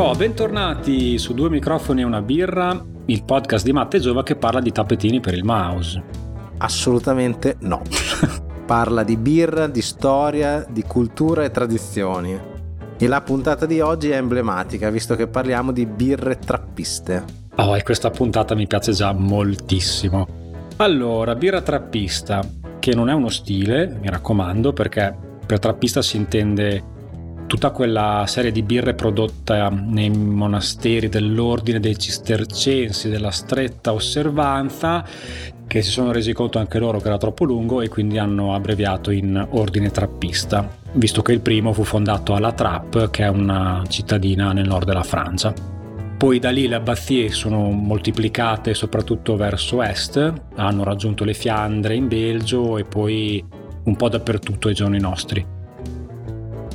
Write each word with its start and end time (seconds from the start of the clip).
Oh, 0.00 0.14
bentornati 0.14 1.18
su 1.18 1.34
Due 1.34 1.50
microfoni 1.50 2.00
e 2.00 2.04
una 2.04 2.22
birra, 2.22 2.82
il 3.04 3.22
podcast 3.22 3.66
di 3.66 3.72
Matte 3.72 4.00
Giova 4.00 4.22
che 4.22 4.34
parla 4.34 4.58
di 4.60 4.72
tappetini 4.72 5.20
per 5.20 5.34
il 5.34 5.44
mouse. 5.44 6.02
Assolutamente 6.56 7.56
no. 7.60 7.82
parla 8.64 9.04
di 9.04 9.18
birra, 9.18 9.66
di 9.66 9.82
storia, 9.82 10.64
di 10.66 10.84
cultura 10.84 11.44
e 11.44 11.50
tradizioni. 11.50 12.40
E 12.96 13.06
la 13.08 13.20
puntata 13.20 13.66
di 13.66 13.80
oggi 13.80 14.08
è 14.08 14.16
emblematica, 14.16 14.88
visto 14.88 15.16
che 15.16 15.28
parliamo 15.28 15.70
di 15.70 15.84
birre 15.84 16.38
trappiste. 16.38 17.22
Oh, 17.56 17.76
e 17.76 17.82
questa 17.82 18.08
puntata 18.08 18.54
mi 18.54 18.66
piace 18.66 18.92
già 18.92 19.12
moltissimo. 19.12 20.26
Allora, 20.76 21.34
birra 21.34 21.60
trappista, 21.60 22.40
che 22.78 22.94
non 22.94 23.10
è 23.10 23.12
uno 23.12 23.28
stile, 23.28 23.98
mi 24.00 24.08
raccomando, 24.08 24.72
perché 24.72 25.14
per 25.44 25.58
trappista 25.58 26.00
si 26.00 26.16
intende 26.16 26.98
tutta 27.50 27.70
quella 27.70 28.26
serie 28.28 28.52
di 28.52 28.62
birre 28.62 28.94
prodotta 28.94 29.70
nei 29.70 30.08
monasteri 30.08 31.08
dell'ordine 31.08 31.80
dei 31.80 31.98
cistercensi 31.98 33.08
della 33.08 33.32
stretta 33.32 33.92
osservanza 33.92 35.04
che 35.66 35.82
si 35.82 35.90
sono 35.90 36.12
resi 36.12 36.32
conto 36.32 36.60
anche 36.60 36.78
loro 36.78 37.00
che 37.00 37.08
era 37.08 37.18
troppo 37.18 37.42
lungo 37.42 37.80
e 37.80 37.88
quindi 37.88 38.18
hanno 38.18 38.54
abbreviato 38.54 39.10
in 39.10 39.48
ordine 39.50 39.90
trappista, 39.90 40.76
visto 40.92 41.22
che 41.22 41.32
il 41.32 41.40
primo 41.40 41.72
fu 41.72 41.82
fondato 41.82 42.34
a 42.34 42.38
La 42.38 42.52
Trappe, 42.52 43.10
che 43.10 43.24
è 43.24 43.28
una 43.28 43.82
cittadina 43.88 44.52
nel 44.52 44.68
nord 44.68 44.86
della 44.86 45.02
Francia. 45.02 45.52
Poi 46.16 46.38
da 46.38 46.50
lì 46.50 46.68
le 46.68 46.76
abbazie 46.76 47.30
sono 47.30 47.68
moltiplicate 47.70 48.74
soprattutto 48.74 49.34
verso 49.34 49.82
est, 49.82 50.32
hanno 50.54 50.84
raggiunto 50.84 51.24
le 51.24 51.34
Fiandre 51.34 51.96
in 51.96 52.06
Belgio 52.06 52.78
e 52.78 52.84
poi 52.84 53.44
un 53.82 53.96
po' 53.96 54.08
dappertutto 54.08 54.68
ai 54.68 54.74
giorni 54.74 55.00
nostri. 55.00 55.58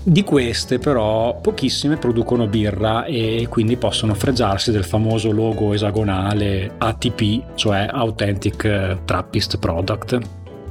Di 0.07 0.23
queste 0.23 0.77
però 0.77 1.39
pochissime 1.41 1.97
producono 1.97 2.45
birra 2.45 3.05
e 3.05 3.47
quindi 3.49 3.75
possono 3.75 4.13
fregiarsi 4.13 4.69
del 4.69 4.83
famoso 4.83 5.31
logo 5.31 5.73
esagonale 5.73 6.73
ATP, 6.77 7.55
cioè 7.55 7.87
Authentic 7.91 8.99
Trappist 9.03 9.57
Product. 9.57 10.19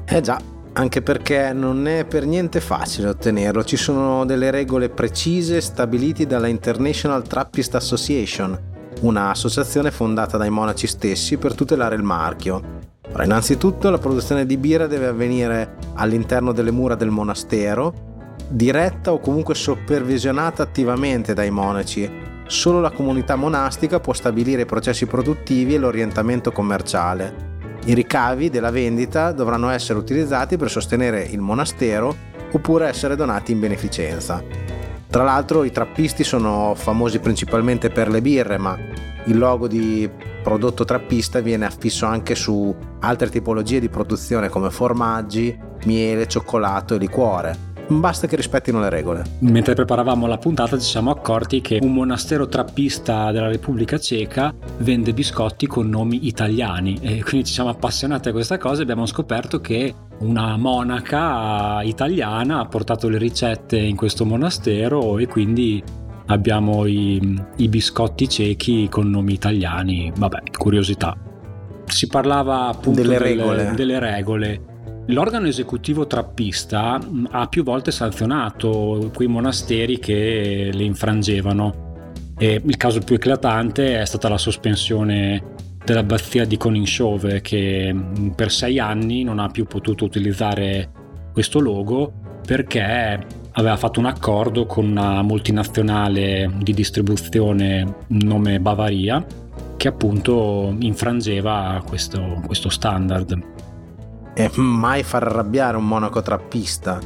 Eh 0.04 0.20
già, 0.20 0.40
anche 0.74 1.02
perché 1.02 1.52
non 1.52 1.88
è 1.88 2.04
per 2.04 2.26
niente 2.26 2.60
facile 2.60 3.08
ottenerlo, 3.08 3.64
ci 3.64 3.76
sono 3.76 4.24
delle 4.24 4.52
regole 4.52 4.88
precise 4.88 5.60
stabilite 5.60 6.28
dalla 6.28 6.46
International 6.46 7.26
Trappist 7.26 7.74
Association, 7.74 8.56
un'associazione 9.00 9.90
fondata 9.90 10.36
dai 10.36 10.50
monaci 10.50 10.86
stessi 10.86 11.38
per 11.38 11.56
tutelare 11.56 11.96
il 11.96 12.04
marchio. 12.04 12.82
Ora, 13.12 13.24
innanzitutto 13.24 13.90
la 13.90 13.98
produzione 13.98 14.46
di 14.46 14.56
birra 14.56 14.86
deve 14.86 15.08
avvenire 15.08 15.74
all'interno 15.94 16.52
delle 16.52 16.70
mura 16.70 16.94
del 16.94 17.10
monastero 17.10 18.12
diretta 18.54 19.12
o 19.12 19.18
comunque 19.18 19.56
supervisionata 19.56 20.62
attivamente 20.62 21.34
dai 21.34 21.50
monaci. 21.50 22.08
Solo 22.46 22.80
la 22.80 22.92
comunità 22.92 23.34
monastica 23.34 23.98
può 23.98 24.12
stabilire 24.12 24.62
i 24.62 24.66
processi 24.66 25.06
produttivi 25.06 25.74
e 25.74 25.78
l'orientamento 25.78 26.52
commerciale. 26.52 27.52
I 27.86 27.94
ricavi 27.94 28.50
della 28.50 28.70
vendita 28.70 29.32
dovranno 29.32 29.70
essere 29.70 29.98
utilizzati 29.98 30.56
per 30.56 30.70
sostenere 30.70 31.24
il 31.24 31.40
monastero 31.40 32.14
oppure 32.52 32.86
essere 32.86 33.16
donati 33.16 33.50
in 33.50 33.58
beneficenza. 33.58 34.42
Tra 35.08 35.24
l'altro 35.24 35.64
i 35.64 35.72
trappisti 35.72 36.22
sono 36.22 36.74
famosi 36.76 37.18
principalmente 37.18 37.90
per 37.90 38.08
le 38.08 38.22
birre, 38.22 38.56
ma 38.56 38.78
il 39.24 39.36
logo 39.36 39.66
di 39.66 40.08
prodotto 40.44 40.84
trappista 40.84 41.40
viene 41.40 41.66
affisso 41.66 42.06
anche 42.06 42.36
su 42.36 42.72
altre 43.00 43.30
tipologie 43.30 43.80
di 43.80 43.88
produzione 43.88 44.48
come 44.48 44.70
formaggi, 44.70 45.58
miele, 45.86 46.28
cioccolato 46.28 46.94
e 46.94 46.98
liquore 46.98 47.72
basta 47.88 48.26
che 48.26 48.36
rispettino 48.36 48.80
le 48.80 48.88
regole. 48.88 49.24
Mentre 49.40 49.74
preparavamo 49.74 50.26
la 50.26 50.38
puntata 50.38 50.78
ci 50.78 50.88
siamo 50.88 51.10
accorti 51.10 51.60
che 51.60 51.78
un 51.82 51.92
monastero 51.92 52.48
trappista 52.48 53.30
della 53.30 53.48
Repubblica 53.48 53.98
Ceca 53.98 54.54
vende 54.78 55.12
biscotti 55.12 55.66
con 55.66 55.88
nomi 55.88 56.26
italiani 56.26 56.98
e 57.00 57.22
quindi 57.22 57.46
ci 57.46 57.54
siamo 57.54 57.70
appassionati 57.70 58.28
a 58.28 58.32
questa 58.32 58.58
cosa 58.58 58.80
e 58.80 58.82
abbiamo 58.82 59.06
scoperto 59.06 59.60
che 59.60 59.94
una 60.20 60.56
monaca 60.56 61.82
italiana 61.82 62.60
ha 62.60 62.66
portato 62.66 63.08
le 63.08 63.18
ricette 63.18 63.76
in 63.76 63.96
questo 63.96 64.24
monastero 64.24 65.18
e 65.18 65.26
quindi 65.26 65.82
abbiamo 66.26 66.86
i, 66.86 67.42
i 67.56 67.68
biscotti 67.68 68.28
ciechi 68.28 68.88
con 68.88 69.10
nomi 69.10 69.34
italiani. 69.34 70.12
Vabbè, 70.16 70.42
curiosità. 70.56 71.16
Si 71.84 72.06
parlava 72.06 72.68
appunto 72.68 73.02
delle, 73.02 73.18
delle 73.18 73.34
regole. 73.34 73.72
Delle 73.74 73.98
regole 73.98 74.72
L'organo 75.08 75.46
esecutivo 75.46 76.06
trappista 76.06 76.98
ha 77.30 77.46
più 77.46 77.62
volte 77.62 77.90
sanzionato 77.90 79.10
quei 79.14 79.28
monasteri 79.28 79.98
che 79.98 80.70
le 80.72 80.82
infrangevano. 80.82 81.82
E 82.38 82.60
il 82.64 82.76
caso 82.78 83.00
più 83.00 83.16
eclatante 83.16 84.00
è 84.00 84.04
stata 84.06 84.30
la 84.30 84.38
sospensione 84.38 85.52
dell'abbazia 85.84 86.46
di 86.46 86.56
Coningshove 86.56 87.42
che 87.42 87.94
per 88.34 88.50
sei 88.50 88.78
anni 88.78 89.22
non 89.22 89.38
ha 89.38 89.48
più 89.48 89.66
potuto 89.66 90.06
utilizzare 90.06 90.90
questo 91.32 91.60
logo 91.60 92.40
perché 92.46 93.26
aveva 93.52 93.76
fatto 93.76 94.00
un 94.00 94.06
accordo 94.06 94.64
con 94.64 94.86
una 94.86 95.20
multinazionale 95.22 96.50
di 96.62 96.72
distribuzione 96.72 97.96
nome 98.08 98.58
Bavaria 98.58 99.24
che 99.76 99.88
appunto 99.88 100.74
infrangeva 100.78 101.82
questo, 101.86 102.40
questo 102.46 102.70
standard 102.70 103.52
e 104.34 104.50
mai 104.56 105.02
far 105.02 105.24
arrabbiare 105.24 105.76
un 105.76 105.86
monaco 105.86 106.20
trappista. 106.20 106.98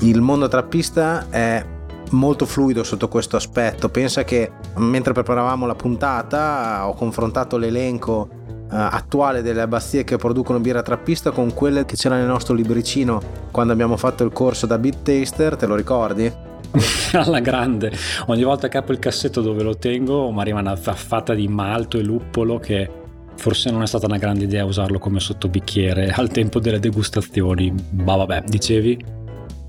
Il 0.00 0.20
mondo 0.20 0.48
trappista 0.48 1.26
è 1.30 1.64
molto 2.10 2.44
fluido 2.44 2.82
sotto 2.82 3.08
questo 3.08 3.36
aspetto. 3.36 3.88
Pensa 3.88 4.24
che 4.24 4.50
mentre 4.76 5.12
preparavamo 5.12 5.66
la 5.66 5.74
puntata 5.74 6.86
ho 6.86 6.94
confrontato 6.94 7.56
l'elenco 7.56 8.28
uh, 8.30 8.66
attuale 8.68 9.42
delle 9.42 9.60
abbazie 9.60 10.04
che 10.04 10.16
producono 10.16 10.60
birra 10.60 10.82
trappista 10.82 11.30
con 11.30 11.54
quelle 11.54 11.84
che 11.84 11.96
c'era 11.96 12.16
nel 12.16 12.26
nostro 12.26 12.54
libricino 12.54 13.20
quando 13.50 13.72
abbiamo 13.72 13.96
fatto 13.96 14.24
il 14.24 14.32
corso 14.32 14.66
da 14.66 14.78
Beat 14.78 15.02
Taster, 15.02 15.56
te 15.56 15.66
lo 15.66 15.74
ricordi? 15.74 16.50
alla 17.12 17.40
grande 17.40 17.92
ogni 18.28 18.44
volta 18.44 18.68
che 18.68 18.78
apro 18.78 18.94
il 18.94 18.98
cassetto 18.98 19.42
dove 19.42 19.62
lo 19.62 19.76
tengo 19.76 20.30
mi 20.30 20.40
arriva 20.40 20.60
una 20.60 20.74
zaffata 20.74 21.34
di 21.34 21.46
malto 21.46 21.98
e 21.98 22.02
luppolo 22.02 22.58
che 22.58 23.01
forse 23.36 23.70
non 23.70 23.82
è 23.82 23.86
stata 23.86 24.06
una 24.06 24.18
grande 24.18 24.44
idea 24.44 24.64
usarlo 24.64 24.98
come 24.98 25.20
sottobicchiere 25.20 26.10
al 26.10 26.28
tempo 26.28 26.60
delle 26.60 26.78
degustazioni. 26.78 27.74
Ma 27.90 28.16
vabbè, 28.16 28.44
dicevi? 28.46 29.04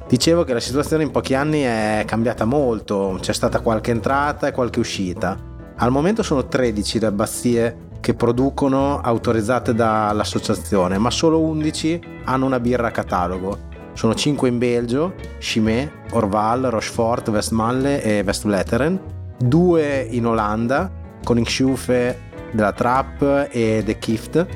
Dicevo 0.07 0.43
che 0.43 0.53
la 0.53 0.59
situazione 0.59 1.03
in 1.03 1.11
pochi 1.11 1.33
anni 1.33 1.61
è 1.61 2.03
cambiata 2.05 2.45
molto, 2.45 3.17
c'è 3.19 3.33
stata 3.33 3.61
qualche 3.61 3.91
entrata 3.91 4.47
e 4.47 4.51
qualche 4.51 4.79
uscita. 4.79 5.51
Al 5.77 5.91
momento 5.91 6.21
sono 6.21 6.45
13 6.45 6.99
le 6.99 7.05
abbazie 7.07 7.77
che 7.99 8.13
producono 8.13 8.99
autorizzate 8.99 9.73
dall'associazione, 9.73 10.97
ma 10.97 11.09
solo 11.09 11.39
11 11.39 12.01
hanno 12.25 12.45
una 12.45 12.59
birra 12.59 12.87
a 12.87 12.91
catalogo. 12.91 13.71
Sono 13.93 14.13
5 14.13 14.49
in 14.49 14.57
Belgio, 14.57 15.13
Chimay, 15.39 15.89
Orval, 16.11 16.63
Rochefort, 16.63 17.29
Westmalle 17.29 18.03
e 18.03 18.21
Westvleteren, 18.25 18.99
2 19.39 20.07
in 20.11 20.25
Olanda, 20.25 20.91
Koningshoefe 21.23 22.31
della 22.53 22.71
Trap 22.71 23.49
e 23.51 23.81
The 23.83 23.97
Kift 23.97 24.47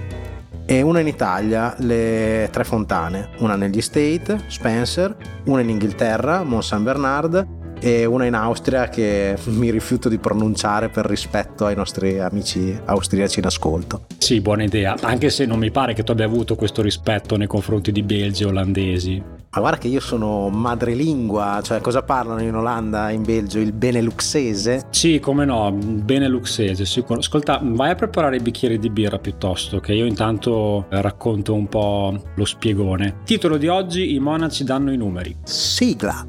e 0.70 0.82
una 0.82 1.00
in 1.00 1.08
Italia, 1.08 1.74
le 1.80 2.50
Tre 2.52 2.66
Fontane, 2.66 3.30
una 3.38 3.56
negli 3.56 3.80
State, 3.80 4.44
Spencer, 4.48 5.16
una 5.46 5.62
in 5.62 5.70
Inghilterra, 5.70 6.44
Mont 6.44 6.62
Saint 6.64 6.84
Bernard 6.84 7.48
e 7.80 8.04
una 8.06 8.26
in 8.26 8.34
Austria 8.34 8.90
che 8.90 9.38
mi 9.48 9.72
rifiuto 9.72 10.10
di 10.10 10.18
pronunciare 10.18 10.90
per 10.90 11.06
rispetto 11.06 11.66
ai 11.66 11.76
nostri 11.76 12.20
amici 12.20 12.78
austriaci 12.84 13.40
in 13.40 13.46
ascolto. 13.46 14.08
Sì, 14.18 14.42
buona 14.42 14.64
idea, 14.64 14.98
anche 15.02 15.30
se 15.30 15.46
non 15.46 15.58
mi 15.58 15.72
pare 15.72 15.94
che 15.94 16.04
tu 16.04 16.12
abbia 16.12 16.26
avuto 16.26 16.56
questo 16.56 16.82
rispetto 16.82 17.38
nei 17.38 17.48
confronti 17.48 17.94
di 17.94 18.04
belgi 18.04 18.44
e 18.44 18.48
olandesi. 18.48 19.24
Ma 19.58 19.64
guarda 19.64 19.82
che 19.82 19.88
io 19.88 20.00
sono 20.00 20.50
madrelingua, 20.50 21.62
cioè 21.64 21.82
cosa 21.82 22.04
parlano 22.04 22.44
in 22.44 22.54
Olanda, 22.54 23.10
in 23.10 23.24
Belgio? 23.24 23.58
Il 23.58 23.74
beneluxese? 23.74 24.86
Sì, 24.92 25.20
come 25.20 25.46
no, 25.46 25.72
beneluxese, 25.72 26.86
sicuro. 26.86 27.18
Ascolta, 27.18 27.60
vai 27.64 27.90
a 27.90 27.96
preparare 27.96 28.36
i 28.36 28.40
bicchieri 28.40 28.78
di 28.78 28.92
birra 28.92 29.18
piuttosto, 29.18 29.80
che 29.80 29.96
io 29.96 30.06
intanto 30.06 30.86
racconto 30.90 31.56
un 31.56 31.68
po' 31.68 32.22
lo 32.36 32.46
spiegone. 32.46 33.22
Titolo 33.26 33.58
di 33.58 33.68
oggi, 33.68 34.14
i 34.14 34.20
monaci 34.20 34.64
danno 34.64 34.92
i 34.92 34.98
numeri. 34.98 35.36
Sigla. 35.42 36.28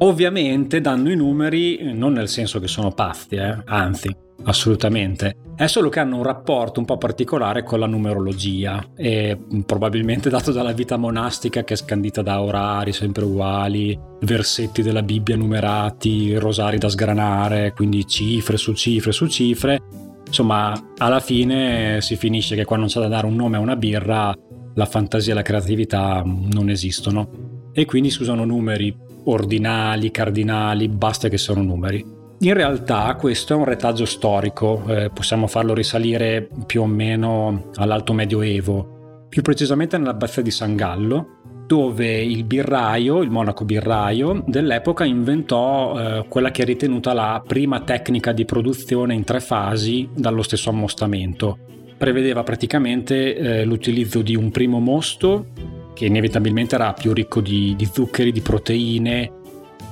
Ovviamente 0.00 0.82
danno 0.82 1.10
i 1.10 1.16
numeri 1.16 1.94
non 1.94 2.12
nel 2.12 2.28
senso 2.28 2.60
che 2.60 2.68
sono 2.68 2.90
pazzi, 2.90 3.36
eh? 3.36 3.62
anzi, 3.64 4.14
assolutamente. 4.44 5.36
È 5.56 5.66
solo 5.66 5.88
che 5.88 6.00
hanno 6.00 6.16
un 6.16 6.22
rapporto 6.24 6.80
un 6.80 6.86
po' 6.86 6.98
particolare 6.98 7.62
con 7.62 7.78
la 7.78 7.86
numerologia 7.86 8.90
e 8.96 9.38
probabilmente 9.64 10.28
dato 10.28 10.50
dalla 10.50 10.72
vita 10.72 10.96
monastica 10.96 11.62
che 11.62 11.74
è 11.74 11.76
scandita 11.76 12.22
da 12.22 12.42
orari 12.42 12.92
sempre 12.92 13.24
uguali, 13.24 13.96
versetti 14.22 14.82
della 14.82 15.02
Bibbia 15.02 15.36
numerati, 15.36 16.34
rosari 16.36 16.78
da 16.78 16.88
sgranare, 16.88 17.72
quindi 17.72 18.06
cifre 18.06 18.56
su 18.56 18.72
cifre 18.72 19.12
su 19.12 19.28
cifre. 19.28 19.80
Insomma, 20.26 20.72
alla 20.98 21.20
fine 21.20 22.00
si 22.00 22.16
finisce 22.16 22.56
che 22.56 22.64
quando 22.64 22.86
c'è 22.86 22.98
da 23.00 23.08
dare 23.08 23.26
un 23.26 23.36
nome 23.36 23.56
a 23.56 23.60
una 23.60 23.76
birra, 23.76 24.34
la 24.74 24.86
fantasia 24.86 25.32
e 25.32 25.36
la 25.36 25.42
creatività 25.42 26.22
non 26.24 26.68
esistono. 26.68 27.52
e 27.76 27.84
quindi 27.86 28.08
si 28.10 28.22
usano 28.22 28.44
numeri 28.44 28.96
ordinali, 29.24 30.12
cardinali, 30.12 30.88
basta 30.88 31.28
che 31.28 31.38
siano 31.38 31.62
numeri. 31.62 32.04
In 32.40 32.52
realtà 32.52 33.14
questo 33.14 33.54
è 33.54 33.56
un 33.56 33.64
retaggio 33.64 34.04
storico, 34.04 34.84
eh, 34.88 35.10
possiamo 35.12 35.46
farlo 35.46 35.72
risalire 35.72 36.48
più 36.66 36.82
o 36.82 36.86
meno 36.86 37.70
all'alto 37.76 38.12
medioevo, 38.12 39.26
più 39.28 39.40
precisamente 39.40 39.96
nell'abbazia 39.96 40.42
di 40.42 40.50
San 40.50 40.76
Gallo, 40.76 41.40
dove 41.66 42.22
il 42.22 42.44
birraio, 42.44 43.22
il 43.22 43.30
monaco 43.30 43.64
birraio 43.64 44.44
dell'epoca 44.46 45.04
inventò 45.04 45.98
eh, 45.98 46.26
quella 46.28 46.50
che 46.50 46.62
è 46.62 46.64
ritenuta 46.66 47.14
la 47.14 47.42
prima 47.46 47.80
tecnica 47.80 48.32
di 48.32 48.44
produzione 48.44 49.14
in 49.14 49.24
tre 49.24 49.40
fasi 49.40 50.08
dallo 50.14 50.42
stesso 50.42 50.68
ammostamento. 50.68 51.58
Prevedeva 51.96 52.42
praticamente 52.42 53.34
eh, 53.34 53.64
l'utilizzo 53.64 54.20
di 54.20 54.36
un 54.36 54.50
primo 54.50 54.80
mosto 54.80 55.46
che 55.94 56.06
inevitabilmente 56.06 56.74
era 56.74 56.92
più 56.92 57.12
ricco 57.12 57.40
di, 57.40 57.74
di 57.76 57.88
zuccheri, 57.90 58.32
di 58.32 58.40
proteine, 58.40 59.32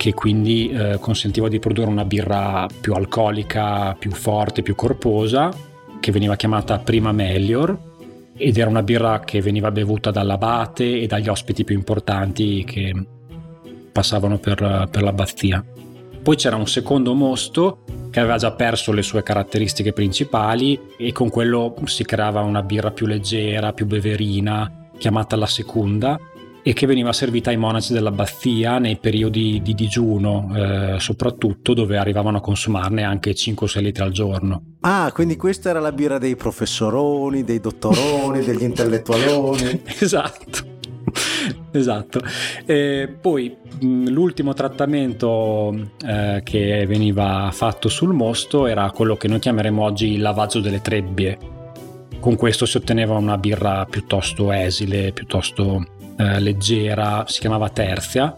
che 0.02 0.14
quindi 0.14 0.68
eh, 0.68 0.98
consentiva 0.98 1.48
di 1.48 1.60
produrre 1.60 1.88
una 1.88 2.04
birra 2.04 2.66
più 2.80 2.92
alcolica, 2.94 3.94
più 3.96 4.10
forte, 4.10 4.62
più 4.62 4.74
corposa, 4.74 5.48
che 6.00 6.10
veniva 6.10 6.34
chiamata 6.34 6.80
prima 6.80 7.12
Melior, 7.12 7.78
ed 8.36 8.58
era 8.58 8.68
una 8.68 8.82
birra 8.82 9.20
che 9.20 9.40
veniva 9.40 9.70
bevuta 9.70 10.10
dall'abate 10.10 10.98
e 10.98 11.06
dagli 11.06 11.28
ospiti 11.28 11.62
più 11.62 11.76
importanti 11.76 12.64
che 12.64 12.92
passavano 13.92 14.38
per, 14.38 14.88
per 14.90 15.02
l'abbazia. 15.02 15.64
Poi 16.20 16.34
c'era 16.34 16.56
un 16.56 16.66
secondo 16.66 17.14
mosto 17.14 17.84
che 18.10 18.18
aveva 18.18 18.38
già 18.38 18.50
perso 18.50 18.90
le 18.90 19.02
sue 19.02 19.22
caratteristiche 19.22 19.92
principali 19.92 20.80
e 20.98 21.12
con 21.12 21.30
quello 21.30 21.76
si 21.84 22.04
creava 22.04 22.40
una 22.40 22.64
birra 22.64 22.90
più 22.90 23.06
leggera, 23.06 23.72
più 23.72 23.86
beverina, 23.86 24.88
chiamata 24.98 25.36
la 25.36 25.46
seconda, 25.46 26.18
e 26.62 26.72
che 26.72 26.86
veniva 26.86 27.12
servita 27.12 27.50
ai 27.50 27.56
monaci 27.56 27.92
dell'abbazia 27.92 28.78
nei 28.78 28.96
periodi 28.96 29.60
di 29.62 29.74
digiuno, 29.74 30.50
eh, 30.54 31.00
soprattutto 31.00 31.74
dove 31.74 31.96
arrivavano 31.96 32.38
a 32.38 32.40
consumarne 32.40 33.02
anche 33.02 33.34
5-6 33.34 33.80
litri 33.80 34.02
al 34.02 34.12
giorno. 34.12 34.62
Ah, 34.80 35.10
quindi 35.12 35.36
questa 35.36 35.70
era 35.70 35.80
la 35.80 35.92
birra 35.92 36.18
dei 36.18 36.36
professoroni, 36.36 37.42
dei 37.42 37.60
dottoroni, 37.60 38.42
degli 38.44 38.62
intellettualoni. 38.62 39.82
esatto. 39.98 40.70
esatto. 41.72 42.20
E 42.64 43.12
poi 43.20 43.56
l'ultimo 43.80 44.54
trattamento 44.54 45.74
eh, 46.06 46.42
che 46.44 46.84
veniva 46.86 47.50
fatto 47.52 47.88
sul 47.88 48.12
mosto 48.12 48.66
era 48.66 48.88
quello 48.92 49.16
che 49.16 49.26
noi 49.26 49.40
chiameremo 49.40 49.82
oggi 49.82 50.12
il 50.12 50.20
lavaggio 50.20 50.60
delle 50.60 50.80
trebbie. 50.80 51.38
Con 52.20 52.36
questo 52.36 52.66
si 52.66 52.76
otteneva 52.76 53.16
una 53.16 53.36
birra 53.36 53.84
piuttosto 53.84 54.52
esile, 54.52 55.10
piuttosto 55.10 55.84
eh, 56.22 56.40
leggera, 56.40 57.24
si 57.26 57.40
chiamava 57.40 57.68
Terzia 57.68 58.36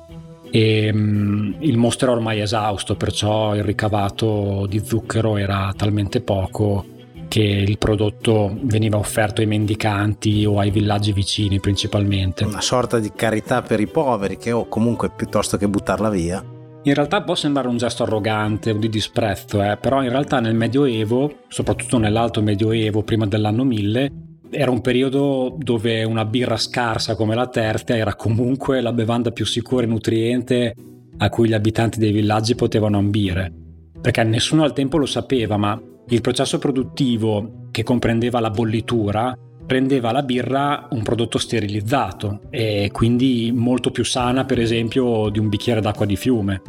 e 0.51 0.91
um, 0.93 1.57
il 1.59 1.77
mostro 1.77 2.07
era 2.09 2.17
ormai 2.17 2.41
esausto, 2.41 2.95
perciò 2.95 3.57
il 3.57 3.65
ricavato 3.65 4.67
di 4.69 4.81
zucchero 4.85 5.37
era 5.37 5.73
talmente 5.77 6.21
poco 6.21 6.87
che 7.27 7.43
il 7.43 7.79
prodotto 7.79 8.57
veniva 8.63 8.97
offerto 8.97 9.41
ai 9.41 9.49
mendicanti 9.49 10.45
o 10.45 10.61
ai 10.61 10.71
villaggi 10.71 11.13
vicini 11.13 11.59
principalmente. 11.59 12.45
Una 12.45 12.61
sorta 12.61 13.01
di 13.01 13.11
carità 13.13 13.63
per 13.63 13.81
i 13.81 13.89
poveri 13.89 14.37
che 14.37 14.53
o 14.53 14.69
comunque 14.69 15.11
piuttosto 15.11 15.57
che 15.57 15.67
buttarla 15.67 16.09
via. 16.11 16.45
In 16.87 16.95
realtà 16.95 17.23
può 17.23 17.35
sembrare 17.35 17.67
un 17.67 17.77
gesto 17.77 18.05
arrogante 18.05 18.71
o 18.71 18.75
di 18.75 18.89
disprezzo, 18.89 19.61
eh, 19.63 19.77
però 19.77 20.03
in 20.03 20.11
realtà 20.11 20.39
nel 20.39 20.55
Medioevo, 20.55 21.39
soprattutto 21.49 21.99
nell'alto 21.99 22.43
Medioevo, 22.43 23.03
prima 23.03 23.27
dell'anno 23.27 23.65
1000, 23.65 24.13
era 24.51 24.71
un 24.71 24.81
periodo 24.81 25.55
dove 25.59 26.05
una 26.05 26.25
birra 26.25 26.57
scarsa 26.57 27.15
come 27.17 27.35
la 27.35 27.49
Tertia 27.49 27.97
era 27.97 28.15
comunque 28.15 28.81
la 28.81 28.93
bevanda 28.93 29.31
più 29.31 29.45
sicura 29.45 29.85
e 29.85 29.87
nutriente 29.87 30.75
a 31.17 31.29
cui 31.29 31.49
gli 31.49 31.55
abitanti 31.55 31.99
dei 31.99 32.13
villaggi 32.13 32.55
potevano 32.55 32.99
ambire. 32.99 33.53
Perché 34.01 34.23
nessuno 34.23 34.65
al 34.65 34.73
tempo 34.73 34.99
lo 34.99 35.07
sapeva, 35.07 35.57
ma 35.57 35.81
il 36.09 36.21
processo 36.21 36.59
produttivo 36.59 37.69
che 37.71 37.83
comprendeva 37.83 38.41
la 38.41 38.51
bollitura 38.51 39.37
rendeva 39.67 40.13
la 40.13 40.23
birra 40.23 40.89
un 40.91 41.03
prodotto 41.03 41.39
sterilizzato 41.39 42.41
e 42.51 42.91
quindi 42.93 43.51
molto 43.55 43.91
più 43.91 44.05
sana 44.05 44.45
per 44.45 44.61
esempio 44.61 45.31
di 45.31 45.39
un 45.39 45.49
bicchiere 45.49 45.81
d'acqua 45.81 46.05
di 46.05 46.17
fiume. 46.17 46.61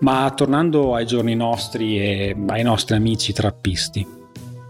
Ma 0.00 0.32
tornando 0.34 0.94
ai 0.94 1.04
giorni 1.04 1.34
nostri 1.34 1.98
e 1.98 2.34
ai 2.46 2.62
nostri 2.62 2.96
amici 2.96 3.34
trappisti, 3.34 4.06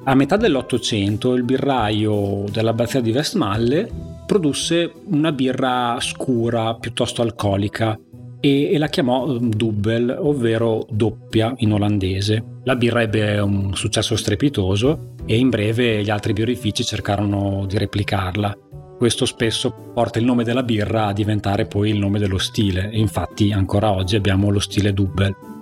a 0.05 0.15
metà 0.15 0.37
dell'Ottocento 0.37 1.35
il 1.35 1.43
birraio 1.43 2.45
dell'abbazia 2.51 3.01
di 3.01 3.11
Westmalle 3.11 3.89
produsse 4.27 4.93
una 5.07 5.33
birra 5.33 5.99
scura, 6.01 6.75
piuttosto 6.75 7.21
alcolica, 7.21 7.99
e, 8.41 8.79
la 8.79 8.89
chiamò 8.89 9.27
mm, 9.27 9.51
Dubbel, 9.51 10.17
ovvero 10.19 10.87
doppia 10.89 11.53
in 11.59 11.73
olandese. 11.73 12.43
La 12.65 12.77
birra 12.77 13.03
ebbe 13.03 13.39
un 13.39 13.75
successo 13.75 14.17
strepitoso 14.17 15.15
e 15.27 15.37
in 15.37 15.51
breve 15.51 16.03
gli 16.03 16.11
altri 16.11 16.33
birrifici 16.33 16.83
cercarono 16.85 17.67
di 17.67 17.77
replicarla. 17.77 18.57
Questo 18.97 19.27
spesso 19.27 19.93
porta 19.95 20.19
il 20.19 20.25
nome 20.25 20.45
della 20.45 20.63
birra 20.63 21.07
a 21.07 21.13
diventare 21.13 21.67
poi 21.67 21.91
il 21.91 21.99
nome 21.99 22.19
dello 22.19 22.39
stile 22.39 22.91
e 22.91 22.99
infatti 22.99 23.53
ancora 23.53 23.93
oggi 23.93 24.17
abbiamo 24.17 24.51
lo 24.51 24.61
stile 24.61 24.93
Dubbel. 24.93 25.60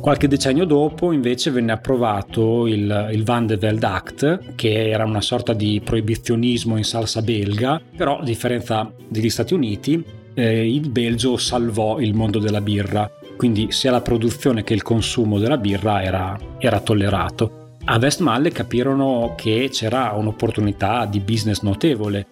Qualche 0.00 0.28
decennio 0.28 0.64
dopo 0.64 1.12
invece 1.12 1.50
venne 1.50 1.72
approvato 1.72 2.66
il, 2.66 3.10
il, 3.12 3.24
Van 3.24 3.46
de 3.46 3.56
Velde 3.56 3.86
Act, 3.86 4.54
che 4.54 4.88
era 4.88 5.04
una 5.04 5.20
sorta 5.20 5.52
di 5.52 5.80
proibizionismo 5.84 6.76
in 6.76 6.84
salsa 6.84 7.20
belga, 7.20 7.80
però 7.96 8.18
a 8.18 8.24
differenza 8.24 8.90
degli 9.06 9.28
Stati 9.28 9.54
Uniti, 9.54 10.02
eh, 10.34 10.72
il 10.72 10.88
Belgio 10.88 11.36
salvò 11.36 11.98
il 11.98 12.14
mondo 12.14 12.38
della 12.38 12.60
birra, 12.60 13.10
quindi 13.36 13.70
sia 13.70 13.90
la 13.90 14.00
produzione 14.00 14.62
che 14.62 14.74
il 14.74 14.82
consumo 14.82 15.38
della 15.38 15.58
birra 15.58 16.02
era, 16.02 16.38
era 16.58 16.80
tollerato. 16.80 17.76
A 17.84 17.98
Westmalle 17.98 18.50
capirono 18.50 19.34
che 19.36 19.68
c'era 19.70 20.12
un'opportunità 20.12 21.06
di 21.06 21.20
business 21.20 21.62
notevole 21.62 22.26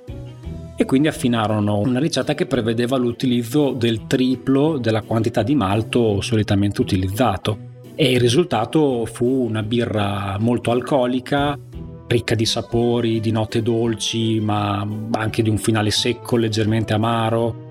e 0.77 0.85
quindi 0.85 1.09
affinarono 1.09 1.79
una 1.79 1.99
ricetta 1.99 2.35
che 2.35 2.47
prevedeva 2.47 2.97
l'utilizzo 2.97 3.73
del 3.73 4.07
triplo 4.07 4.79
della 4.79 5.03
quantità 5.03 5.43
di 5.43 5.55
malto 5.55 6.21
solitamente 6.21 6.81
utilizzato 6.83 7.75
e 7.99 8.13
il 8.13 8.21
risultato 8.21 9.07
fu 9.07 9.25
una 9.25 9.63
birra 9.63 10.37
molto 10.39 10.71
alcolica, 10.71 11.59
ricca 12.07 12.35
di 12.35 12.45
sapori, 12.45 13.21
di 13.21 13.31
note 13.31 13.63
dolci, 13.63 14.39
ma 14.39 14.87
anche 15.13 15.43
di 15.43 15.49
un 15.49 15.57
finale 15.57 15.91
secco, 15.91 16.37
leggermente 16.37 16.93
amaro. 16.93 17.65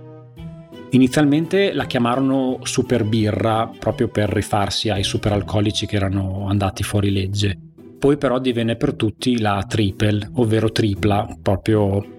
Inizialmente 0.89 1.73
la 1.73 1.85
chiamarono 1.85 2.57
super 2.63 3.03
birra 3.03 3.69
proprio 3.77 4.07
per 4.07 4.29
rifarsi 4.29 4.89
ai 4.89 5.03
super 5.03 5.31
alcolici 5.31 5.85
che 5.85 5.95
erano 5.95 6.47
andati 6.47 6.81
fuori 6.81 7.11
legge. 7.11 7.55
Poi 7.99 8.17
però 8.17 8.39
divenne 8.39 8.75
per 8.77 8.95
tutti 8.95 9.39
la 9.39 9.63
triple, 9.67 10.31
ovvero 10.33 10.71
tripla, 10.71 11.37
proprio 11.39 12.14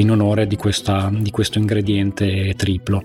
in 0.00 0.10
onore 0.10 0.46
di, 0.46 0.56
questa, 0.56 1.10
di 1.12 1.30
questo 1.30 1.58
ingrediente 1.58 2.54
triplo. 2.56 3.02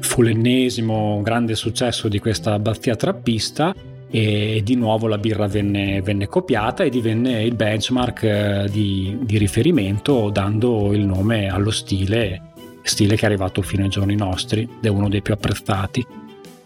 Fu 0.00 0.22
l'ennesimo 0.22 1.20
grande 1.22 1.54
successo 1.54 2.08
di 2.08 2.18
questa 2.18 2.52
abbazia 2.52 2.96
trappista 2.96 3.74
e 4.10 4.60
di 4.64 4.76
nuovo 4.76 5.08
la 5.08 5.18
birra 5.18 5.46
venne, 5.46 6.00
venne 6.02 6.26
copiata 6.26 6.84
e 6.84 6.90
divenne 6.90 7.42
il 7.42 7.54
benchmark 7.54 8.22
eh, 8.22 8.68
di, 8.70 9.18
di, 9.22 9.38
riferimento 9.38 10.30
dando 10.30 10.92
il 10.92 11.04
nome 11.04 11.48
allo 11.48 11.70
stile, 11.70 12.52
stile 12.82 13.16
che 13.16 13.22
è 13.22 13.26
arrivato 13.26 13.62
fino 13.62 13.82
ai 13.82 13.88
giorni 13.88 14.14
nostri 14.14 14.62
ed 14.62 14.84
è 14.84 14.88
uno 14.88 15.08
dei 15.08 15.22
più 15.22 15.34
apprezzati. 15.34 16.06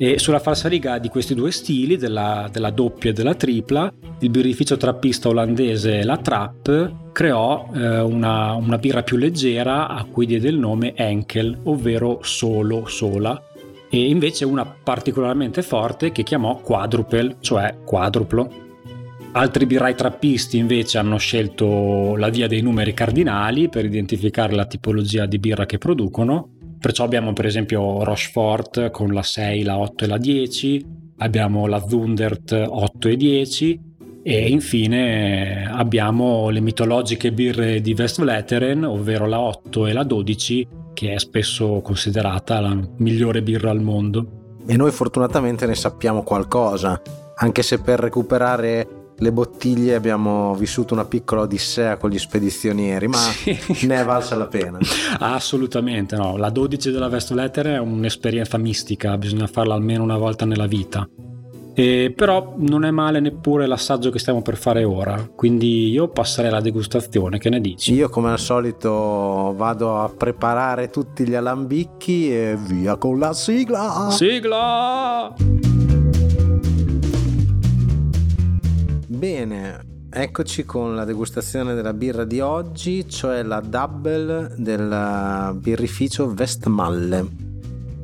E 0.02 0.18
sulla 0.18 0.38
falsariga 0.38 0.96
di 0.96 1.10
questi 1.10 1.34
due 1.34 1.50
stili, 1.50 1.98
della, 1.98 2.48
della 2.50 2.70
doppia 2.70 3.10
e 3.10 3.12
della 3.12 3.34
tripla, 3.34 3.92
il 4.20 4.30
birrificio 4.30 4.78
trappista 4.78 5.28
olandese 5.28 6.04
La 6.04 6.16
Trap 6.16 7.12
creò 7.12 7.68
eh, 7.74 8.00
una, 8.00 8.54
una, 8.54 8.78
birra 8.78 9.02
più 9.02 9.18
leggera 9.18 9.88
a 9.88 10.02
cui 10.04 10.24
diede 10.24 10.48
il 10.48 10.56
nome 10.56 10.94
Enkel, 10.96 11.54
ovvero 11.64 12.20
solo, 12.22 12.86
sola, 12.86 13.38
e 13.90 14.08
invece 14.08 14.46
una 14.46 14.64
particolarmente 14.64 15.60
forte 15.60 16.12
che 16.12 16.22
chiamò 16.22 16.56
Quadruple, 16.62 17.36
cioè 17.40 17.76
quadruplo. 17.84 18.50
Altri 19.32 19.66
birrai 19.66 19.94
trappisti 19.94 20.56
invece 20.56 20.96
hanno 20.96 21.18
scelto 21.18 22.16
la 22.16 22.30
via 22.30 22.46
dei 22.46 22.62
numeri 22.62 22.94
cardinali 22.94 23.68
per 23.68 23.84
identificare 23.84 24.54
la 24.54 24.64
tipologia 24.64 25.26
di 25.26 25.38
birra 25.38 25.66
che 25.66 25.76
producono 25.76 26.52
Perciò 26.80 27.04
abbiamo 27.04 27.34
per 27.34 27.44
esempio 27.44 28.02
Rochefort 28.02 28.90
con 28.90 29.12
la 29.12 29.22
6, 29.22 29.62
la 29.64 29.76
8 29.76 30.04
e 30.04 30.06
la 30.08 30.16
10, 30.16 30.86
abbiamo 31.18 31.66
la 31.66 31.86
Zundert 31.86 32.52
8 32.52 33.08
e 33.08 33.16
10 33.16 33.80
e 34.22 34.48
infine 34.48 35.70
abbiamo 35.70 36.48
le 36.48 36.60
mitologiche 36.60 37.32
birre 37.32 37.82
di 37.82 37.94
Westvleteren, 37.96 38.84
ovvero 38.84 39.26
la 39.26 39.40
8 39.40 39.86
e 39.88 39.92
la 39.92 40.04
12, 40.04 40.68
che 40.94 41.12
è 41.12 41.18
spesso 41.18 41.82
considerata 41.82 42.60
la 42.60 42.74
migliore 42.96 43.42
birra 43.42 43.70
al 43.70 43.82
mondo. 43.82 44.56
E 44.66 44.76
noi 44.76 44.90
fortunatamente 44.90 45.66
ne 45.66 45.74
sappiamo 45.74 46.22
qualcosa, 46.22 47.00
anche 47.36 47.62
se 47.62 47.80
per 47.80 47.98
recuperare 47.98 48.99
le 49.20 49.32
bottiglie 49.32 49.94
abbiamo 49.94 50.54
vissuto 50.54 50.94
una 50.94 51.04
piccola 51.04 51.42
odissea 51.42 51.96
con 51.98 52.10
gli 52.10 52.18
spedizionieri, 52.18 53.06
ma 53.06 53.18
sì. 53.18 53.56
ne 53.86 54.00
è 54.00 54.04
valsa 54.04 54.34
la 54.34 54.46
pena. 54.46 54.78
Assolutamente 55.18 56.16
no, 56.16 56.36
la 56.36 56.50
12 56.50 56.90
della 56.90 57.08
West 57.08 57.30
Letter 57.30 57.66
è 57.66 57.78
un'esperienza 57.78 58.56
mistica, 58.58 59.16
bisogna 59.18 59.46
farla 59.46 59.74
almeno 59.74 60.02
una 60.02 60.16
volta 60.16 60.44
nella 60.44 60.66
vita. 60.66 61.08
E 61.72 62.12
però 62.14 62.54
non 62.56 62.84
è 62.84 62.90
male 62.90 63.20
neppure 63.20 63.66
l'assaggio 63.66 64.10
che 64.10 64.18
stiamo 64.18 64.42
per 64.42 64.56
fare 64.56 64.84
ora, 64.84 65.30
quindi 65.34 65.90
io 65.90 66.08
passerei 66.08 66.50
alla 66.50 66.60
degustazione, 66.60 67.38
che 67.38 67.48
ne 67.48 67.60
dici? 67.60 67.94
Io 67.94 68.08
come 68.08 68.30
al 68.30 68.38
solito 68.38 69.54
vado 69.56 69.98
a 69.98 70.08
preparare 70.08 70.88
tutti 70.88 71.26
gli 71.26 71.34
alambicchi 71.34 72.34
e 72.34 72.58
via 72.58 72.96
con 72.96 73.18
la 73.18 73.32
sigla! 73.32 74.08
Sigla! 74.10 75.69
Bene, 79.12 80.06
eccoci 80.08 80.64
con 80.64 80.94
la 80.94 81.04
degustazione 81.04 81.74
della 81.74 81.92
birra 81.92 82.22
di 82.22 82.38
oggi, 82.38 83.08
cioè 83.08 83.42
la 83.42 83.58
double 83.58 84.54
del 84.56 85.56
birrificio 85.58 86.32
Westmalle. 86.38 87.26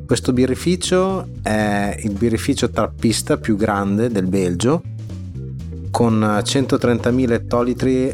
Questo 0.05 0.33
birrificio 0.33 1.29
è 1.43 1.97
il 2.03 2.13
birrificio 2.13 2.71
trappista 2.71 3.37
più 3.37 3.55
grande 3.55 4.11
del 4.11 4.27
Belgio, 4.27 4.83
con 5.93 6.19
130.000 6.19 7.31
ettolitri 7.31 8.13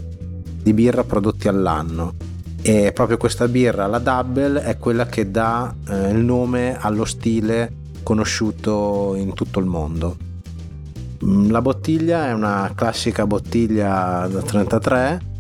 di 0.62 0.74
birra 0.74 1.02
prodotti 1.02 1.48
all'anno. 1.48 2.12
E 2.60 2.92
proprio 2.92 3.16
questa 3.16 3.48
birra, 3.48 3.86
la 3.86 4.00
Double, 4.00 4.62
è 4.62 4.76
quella 4.76 5.06
che 5.06 5.30
dà 5.30 5.74
eh, 5.88 6.10
il 6.10 6.18
nome 6.18 6.76
allo 6.78 7.06
stile 7.06 7.72
conosciuto 8.02 9.14
in 9.16 9.32
tutto 9.32 9.60
il 9.60 9.66
mondo. 9.66 10.30
Mm, 11.24 11.50
la 11.50 11.62
bottiglia 11.62 12.26
è 12.26 12.32
una 12.32 12.72
classica 12.74 13.26
bottiglia 13.26 14.26
da 14.30 14.42
33 14.42 15.30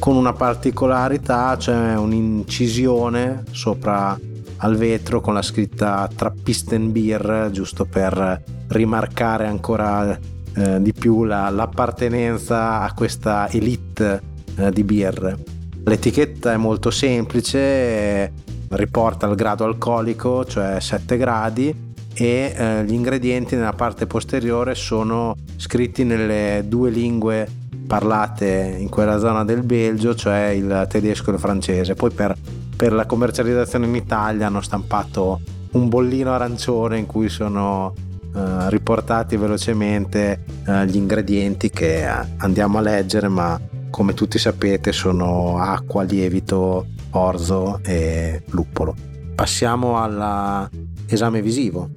con 0.00 0.16
una 0.16 0.32
particolarità, 0.32 1.56
cioè 1.56 1.96
un'incisione 1.96 3.44
sopra 3.52 4.18
al 4.58 4.76
vetro 4.76 5.20
con 5.20 5.34
la 5.34 5.42
scritta 5.42 6.08
Trappistenbier 6.14 7.48
giusto 7.52 7.84
per 7.84 8.42
rimarcare 8.68 9.46
ancora 9.46 10.18
eh, 10.56 10.82
di 10.82 10.92
più 10.92 11.24
la, 11.24 11.48
l'appartenenza 11.50 12.80
a 12.80 12.92
questa 12.92 13.48
elite 13.50 14.20
eh, 14.56 14.70
di 14.70 14.84
birre. 14.84 15.38
L'etichetta 15.84 16.52
è 16.52 16.56
molto 16.56 16.90
semplice, 16.90 18.32
riporta 18.70 19.26
il 19.26 19.36
grado 19.36 19.64
alcolico, 19.64 20.44
cioè 20.44 20.80
7 20.80 21.16
gradi, 21.16 21.83
e 22.14 22.54
eh, 22.56 22.84
gli 22.84 22.92
ingredienti 22.92 23.56
nella 23.56 23.72
parte 23.72 24.06
posteriore 24.06 24.74
sono 24.74 25.36
scritti 25.56 26.04
nelle 26.04 26.64
due 26.66 26.90
lingue 26.90 27.48
parlate 27.86 28.76
in 28.78 28.88
quella 28.88 29.18
zona 29.18 29.44
del 29.44 29.62
Belgio, 29.62 30.14
cioè 30.14 30.46
il 30.48 30.86
tedesco 30.88 31.30
e 31.30 31.34
il 31.34 31.40
francese. 31.40 31.94
Poi 31.94 32.10
per 32.10 32.36
per 32.76 32.92
la 32.92 33.06
commercializzazione 33.06 33.86
in 33.86 33.94
Italia 33.94 34.46
hanno 34.46 34.60
stampato 34.60 35.40
un 35.72 35.88
bollino 35.88 36.32
arancione 36.32 36.98
in 36.98 37.06
cui 37.06 37.28
sono 37.28 37.94
eh, 38.34 38.70
riportati 38.70 39.36
velocemente 39.36 40.44
eh, 40.66 40.86
gli 40.86 40.96
ingredienti 40.96 41.70
che 41.70 42.04
eh, 42.04 42.26
andiamo 42.38 42.78
a 42.78 42.80
leggere 42.80 43.28
ma 43.28 43.60
come 43.90 44.14
tutti 44.14 44.38
sapete 44.38 44.90
sono 44.92 45.58
acqua, 45.58 46.02
lievito, 46.02 46.86
orzo 47.10 47.78
e 47.84 48.42
luppolo. 48.50 48.94
Passiamo 49.36 50.02
all'esame 50.02 51.42
visivo. 51.42 51.90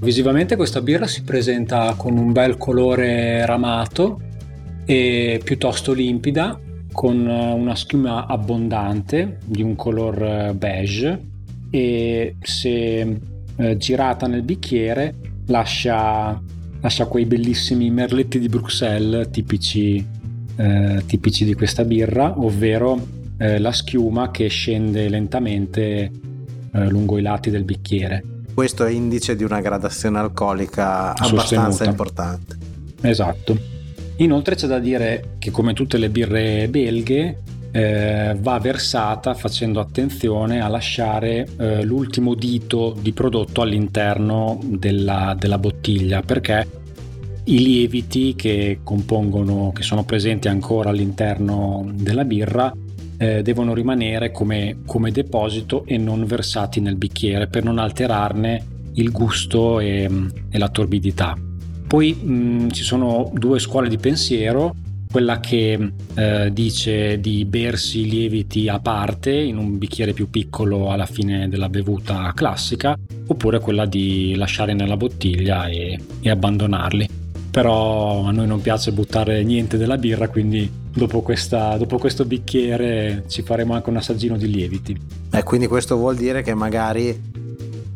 Visivamente 0.00 0.54
questa 0.56 0.80
birra 0.80 1.06
si 1.06 1.22
presenta 1.22 1.94
con 1.96 2.16
un 2.16 2.32
bel 2.32 2.56
colore 2.56 3.44
ramato 3.44 4.20
e 4.84 5.40
piuttosto 5.42 5.92
limpida 5.92 6.58
con 6.92 7.28
eh, 7.28 7.52
una 7.52 7.74
schiuma 7.74 8.26
abbondante 8.26 9.38
di 9.44 9.62
un 9.62 9.74
color 9.74 10.22
eh, 10.22 10.54
beige 10.54 11.20
e 11.70 12.36
se 12.40 13.20
eh, 13.56 13.76
girata 13.76 14.26
nel 14.26 14.42
bicchiere 14.42 15.14
lascia, 15.46 16.40
lascia, 16.80 17.06
quei 17.06 17.26
bellissimi 17.26 17.90
merletti 17.90 18.38
di 18.38 18.48
Bruxelles 18.48 19.28
tipici, 19.30 20.04
eh, 20.56 21.02
tipici 21.06 21.44
di 21.44 21.54
questa 21.54 21.84
birra, 21.84 22.38
ovvero 22.38 23.04
eh, 23.36 23.58
la 23.58 23.72
schiuma 23.72 24.30
che 24.30 24.48
scende 24.48 25.08
lentamente 25.08 26.10
eh, 26.72 26.88
lungo 26.88 27.18
i 27.18 27.22
lati 27.22 27.50
del 27.50 27.64
bicchiere. 27.64 28.37
Questo 28.58 28.84
è 28.84 28.90
indice 28.90 29.36
di 29.36 29.44
una 29.44 29.60
gradazione 29.60 30.18
alcolica 30.18 31.10
abbastanza 31.14 31.70
Sostenuta. 31.70 31.84
importante. 31.84 32.56
Esatto. 33.02 33.56
Inoltre 34.16 34.56
c'è 34.56 34.66
da 34.66 34.80
dire 34.80 35.36
che 35.38 35.52
come 35.52 35.74
tutte 35.74 35.96
le 35.96 36.10
birre 36.10 36.66
belghe 36.68 37.38
eh, 37.70 38.36
va 38.36 38.58
versata 38.58 39.34
facendo 39.34 39.78
attenzione 39.78 40.60
a 40.60 40.66
lasciare 40.66 41.46
eh, 41.56 41.84
l'ultimo 41.84 42.34
dito 42.34 42.96
di 43.00 43.12
prodotto 43.12 43.62
all'interno 43.62 44.58
della, 44.64 45.36
della, 45.38 45.58
bottiglia 45.58 46.22
perché 46.22 46.68
i 47.44 47.58
lieviti 47.60 48.34
che 48.34 48.80
compongono, 48.82 49.70
che 49.72 49.84
sono 49.84 50.02
presenti 50.02 50.48
ancora 50.48 50.90
all'interno 50.90 51.88
della 51.94 52.24
birra 52.24 52.74
eh, 53.18 53.42
devono 53.42 53.74
rimanere 53.74 54.30
come, 54.30 54.78
come, 54.86 55.10
deposito 55.10 55.84
e 55.84 55.98
non 55.98 56.24
versati 56.24 56.80
nel 56.80 56.96
bicchiere 56.96 57.48
per 57.48 57.64
non 57.64 57.78
alterarne 57.78 58.76
il 58.94 59.10
gusto 59.10 59.80
e, 59.80 60.08
e 60.50 60.58
la 60.58 60.68
torbidità. 60.68 61.36
Poi 61.86 62.12
mh, 62.12 62.32
mm, 62.32 62.68
ci 62.70 62.82
sono 62.82 63.30
due 63.34 63.58
scuole 63.58 63.88
di 63.88 63.98
pensiero, 63.98 64.74
quella 65.10 65.40
che 65.40 65.92
eh, 66.14 66.50
dice 66.52 67.18
di 67.18 67.44
bersi 67.44 68.00
i 68.00 68.08
lieviti 68.08 68.68
a 68.68 68.78
parte 68.78 69.32
in 69.32 69.56
un 69.56 69.78
bicchiere 69.78 70.12
più 70.12 70.28
piccolo 70.28 70.90
alla 70.90 71.06
fine 71.06 71.48
della 71.48 71.68
bevuta 71.68 72.30
classica, 72.34 72.96
oppure 73.26 73.58
quella 73.58 73.86
di 73.86 74.34
lasciare 74.36 74.74
nella 74.74 74.96
bottiglia 74.96 75.66
e, 75.66 75.98
e 76.20 76.30
abbandonarli. 76.30 77.17
Però 77.50 78.24
a 78.24 78.30
noi 78.30 78.46
non 78.46 78.60
piace 78.60 78.92
buttare 78.92 79.42
niente 79.42 79.76
della 79.76 79.96
birra, 79.96 80.28
quindi 80.28 80.70
dopo, 80.92 81.22
questa, 81.22 81.76
dopo 81.76 81.98
questo 81.98 82.24
bicchiere 82.24 83.24
ci 83.28 83.42
faremo 83.42 83.74
anche 83.74 83.90
un 83.90 83.96
assaggino 83.96 84.36
di 84.36 84.50
lieviti. 84.50 85.00
Eh, 85.30 85.42
quindi 85.42 85.66
questo 85.66 85.96
vuol 85.96 86.16
dire 86.16 86.42
che 86.42 86.54
magari 86.54 87.46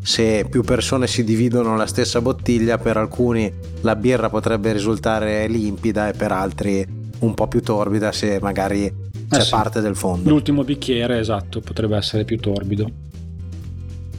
se 0.03 0.47
più 0.51 0.63
persone 0.63 1.07
si 1.07 1.23
dividono 1.23 1.77
la 1.77 1.87
stessa 1.87 2.21
bottiglia, 2.21 2.79
per 2.79 2.97
alcuni 2.97 3.53
la 3.83 3.95
birra 3.95 4.29
potrebbe 4.31 4.73
risultare 4.73 5.47
limpida 5.47 6.09
e 6.09 6.13
per 6.13 6.33
altri 6.33 7.01
un 7.21 7.35
po' 7.35 7.47
più 7.47 7.63
torbida 7.63 8.11
se 8.11 8.39
magari 8.41 8.85
eh 8.85 8.95
c'è 9.29 9.39
eh 9.39 9.43
sì. 9.43 9.51
parte 9.51 9.81
del 9.81 9.97
fondo. 9.97 10.29
L'ultimo 10.29 10.65
bicchiere, 10.65 11.19
esatto, 11.19 11.61
potrebbe 11.61 11.97
essere 11.97 12.25
più 12.25 12.39
torbido. 12.39 12.91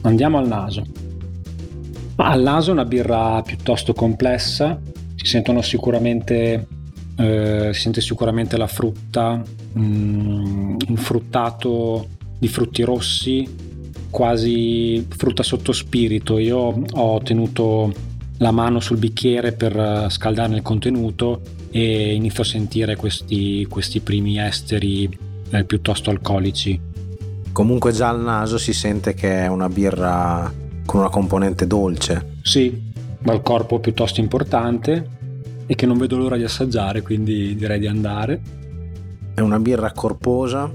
Andiamo 0.02 0.38
al 0.38 0.46
naso. 0.46 0.84
Al 2.16 2.42
naso 2.42 2.70
è 2.70 2.72
una 2.72 2.84
birra 2.84 3.42
piuttosto 3.42 3.92
complessa, 3.92 4.80
si 5.24 5.30
sentono 5.30 5.62
sicuramente 5.62 6.66
eh, 7.16 7.70
si 7.72 7.80
sente 7.80 8.00
sicuramente 8.00 8.56
la 8.56 8.66
frutta, 8.66 9.42
mm, 9.78 10.76
un 10.88 10.96
fruttato 10.96 12.08
di 12.38 12.48
frutti 12.48 12.82
rossi, 12.82 13.48
quasi 14.10 15.06
frutta 15.08 15.42
sotto 15.42 15.72
spirito. 15.72 16.38
Io 16.38 16.84
ho 16.90 17.22
tenuto 17.22 17.92
la 18.38 18.50
mano 18.50 18.80
sul 18.80 18.98
bicchiere 18.98 19.52
per 19.52 20.06
scaldarne 20.10 20.56
il 20.56 20.62
contenuto 20.62 21.40
e 21.70 22.14
inizio 22.14 22.42
a 22.42 22.46
sentire 22.46 22.96
questi, 22.96 23.66
questi 23.68 24.00
primi 24.00 24.38
esteri 24.40 25.08
eh, 25.50 25.64
piuttosto 25.64 26.10
alcolici. 26.10 26.92
Comunque 27.52 27.92
già 27.92 28.08
al 28.08 28.20
naso 28.20 28.58
si 28.58 28.72
sente 28.72 29.14
che 29.14 29.44
è 29.44 29.46
una 29.46 29.68
birra 29.68 30.52
con 30.84 31.00
una 31.00 31.08
componente 31.08 31.66
dolce. 31.68 32.32
Sì, 32.42 32.92
dal 33.24 33.40
corpo 33.40 33.80
piuttosto 33.80 34.20
importante 34.20 35.08
e 35.66 35.74
che 35.74 35.86
non 35.86 35.96
vedo 35.96 36.18
l'ora 36.18 36.36
di 36.36 36.44
assaggiare, 36.44 37.00
quindi 37.00 37.56
direi 37.56 37.80
di 37.80 37.86
andare. 37.86 38.40
È 39.34 39.40
una 39.40 39.58
birra 39.58 39.92
corposa. 39.92 40.70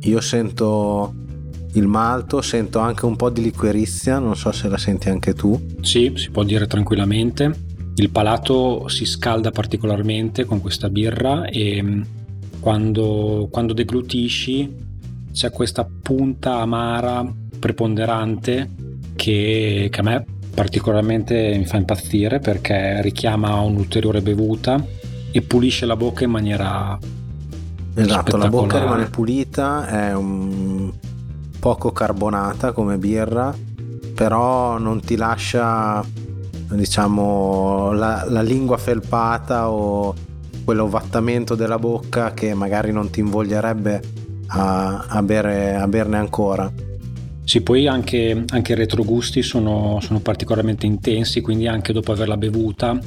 Io 0.00 0.20
sento 0.20 1.14
il 1.74 1.86
malto, 1.86 2.42
sento 2.42 2.80
anche 2.80 3.06
un 3.06 3.14
po' 3.14 3.30
di 3.30 3.40
liquirizia, 3.42 4.18
non 4.18 4.34
so 4.34 4.50
se 4.50 4.68
la 4.68 4.78
senti 4.78 5.08
anche 5.08 5.32
tu. 5.32 5.58
Sì, 5.80 6.12
si 6.16 6.30
può 6.30 6.42
dire 6.42 6.66
tranquillamente. 6.66 7.52
Il 7.94 8.10
palato 8.10 8.88
si 8.88 9.04
scalda 9.04 9.52
particolarmente 9.52 10.44
con 10.44 10.60
questa 10.60 10.90
birra 10.90 11.46
e 11.46 11.82
mm, 11.82 12.02
quando, 12.58 13.48
quando 13.50 13.72
deglutisci 13.72 14.84
c'è 15.32 15.50
questa 15.50 15.86
punta 16.02 16.56
amara 16.56 17.24
preponderante 17.58 18.70
che, 19.14 19.88
che 19.90 20.00
a 20.00 20.02
me 20.02 20.24
particolarmente 20.56 21.54
mi 21.56 21.66
fa 21.66 21.76
impazzire 21.76 22.40
perché 22.40 23.00
richiama 23.02 23.60
un'ulteriore 23.60 24.22
bevuta 24.22 24.82
e 25.30 25.42
pulisce 25.42 25.86
la 25.86 25.96
bocca 25.96 26.24
in 26.24 26.30
maniera 26.30 26.98
esatto 27.94 28.36
la 28.36 28.48
bocca 28.48 28.80
rimane 28.80 29.04
pulita 29.06 29.86
è 29.86 30.14
un 30.14 30.92
poco 31.66 31.90
carbonata 31.90 32.70
come 32.70 32.96
birra, 32.96 33.52
però 34.14 34.78
non 34.78 35.00
ti 35.00 35.16
lascia 35.16 36.00
diciamo 36.70 37.90
la, 37.90 38.24
la 38.28 38.40
lingua 38.40 38.76
felpata 38.76 39.68
o 39.68 40.14
quell'ovattamento 40.64 41.56
della 41.56 41.80
bocca 41.80 42.32
che 42.34 42.54
magari 42.54 42.92
non 42.92 43.10
ti 43.10 43.18
invoglierebbe 43.18 44.00
a, 44.46 45.06
a, 45.08 45.22
bere, 45.22 45.74
a 45.74 45.88
berne 45.88 46.18
ancora. 46.18 46.72
Sì, 47.46 47.60
poi 47.60 47.86
anche, 47.86 48.44
anche 48.48 48.72
i 48.72 48.74
retrogusti 48.74 49.40
sono, 49.40 50.00
sono 50.02 50.18
particolarmente 50.18 50.84
intensi, 50.84 51.40
quindi 51.40 51.68
anche 51.68 51.92
dopo 51.92 52.10
averla 52.10 52.36
bevuta, 52.36 52.98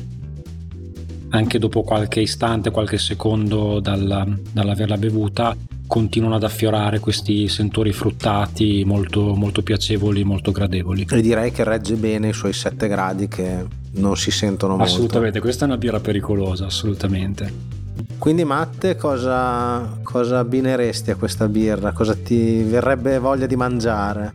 anche 1.32 1.60
dopo 1.60 1.82
qualche 1.82 2.22
istante, 2.22 2.72
qualche 2.72 2.98
secondo 2.98 3.82
dal, 3.82 4.40
dall'averla 4.50 4.96
bevuta, 4.96 5.58
continuano 5.86 6.36
ad 6.36 6.44
affiorare 6.44 7.00
questi 7.00 7.50
sentori 7.50 7.92
fruttati 7.92 8.84
molto, 8.86 9.36
molto 9.36 9.62
piacevoli, 9.62 10.24
molto 10.24 10.54
gradevoli. 10.54 11.06
E 11.12 11.22
direi 11.22 11.52
che 11.52 11.66
regge 11.66 11.96
bene 11.96 12.30
i 12.30 12.34
suoi 12.34 12.54
7 12.54 12.88
gradi 12.88 13.28
che 13.28 13.66
non 13.96 14.16
si 14.16 14.32
sentono 14.32 14.78
molto. 14.78 14.90
Assolutamente, 14.90 15.42
questa 15.42 15.66
è 15.66 15.68
una 15.68 15.78
birra 15.78 16.00
pericolosa, 16.00 16.66
assolutamente. 16.66 17.79
Quindi 18.18 18.44
Matte, 18.44 18.96
cosa, 18.96 20.00
cosa 20.04 20.40
abbineresti 20.40 21.12
a 21.12 21.16
questa 21.16 21.48
birra? 21.48 21.92
Cosa 21.92 22.16
ti 22.16 22.64
verrebbe 22.64 23.18
voglia 23.20 23.46
di 23.46 23.56
mangiare? 23.56 24.34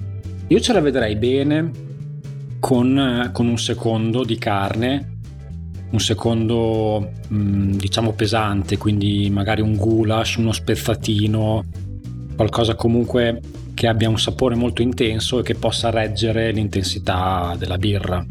Io 0.48 0.60
ce 0.60 0.72
la 0.72 0.80
vedrei 0.80 1.16
bene 1.16 1.70
con, 2.60 3.30
con 3.32 3.46
un 3.46 3.58
secondo 3.58 4.24
di 4.24 4.38
carne, 4.38 5.12
un 5.90 6.00
secondo 6.00 7.12
mm, 7.32 7.72
diciamo 7.72 8.12
pesante, 8.12 8.78
quindi 8.78 9.28
magari 9.30 9.60
un 9.60 9.76
goulash, 9.76 10.36
uno 10.36 10.52
spezzatino, 10.52 11.64
qualcosa 12.36 12.74
comunque 12.74 13.40
che 13.74 13.86
abbia 13.86 14.08
un 14.08 14.18
sapore 14.18 14.54
molto 14.54 14.82
intenso 14.82 15.40
e 15.40 15.42
che 15.42 15.54
possa 15.54 15.90
reggere 15.90 16.52
l'intensità 16.52 17.54
della 17.58 17.76
birra. 17.76 18.24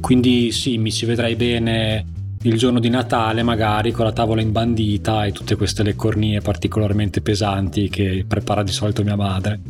Quindi 0.00 0.50
sì, 0.50 0.78
mi 0.78 0.90
ci 0.90 1.06
vedrei 1.06 1.36
bene 1.36 2.04
il 2.42 2.56
giorno 2.56 2.80
di 2.80 2.88
Natale 2.88 3.42
magari 3.42 3.92
con 3.92 4.06
la 4.06 4.12
tavola 4.12 4.40
imbandita 4.40 5.26
e 5.26 5.32
tutte 5.32 5.56
queste 5.56 5.82
leccornie 5.82 6.40
particolarmente 6.40 7.20
pesanti 7.20 7.90
che 7.90 8.24
prepara 8.26 8.62
di 8.62 8.72
solito 8.72 9.02
mia 9.02 9.16
madre. 9.16 9.60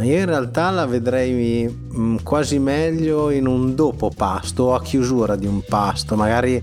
Io 0.00 0.18
in 0.18 0.26
realtà 0.26 0.70
la 0.70 0.86
vedrei 0.86 1.68
mm, 1.68 2.18
quasi 2.24 2.58
meglio 2.58 3.30
in 3.30 3.46
un 3.46 3.74
dopo 3.74 4.10
pasto 4.14 4.64
o 4.64 4.74
a 4.74 4.82
chiusura 4.82 5.36
di 5.36 5.46
un 5.46 5.62
pasto, 5.62 6.16
magari 6.16 6.62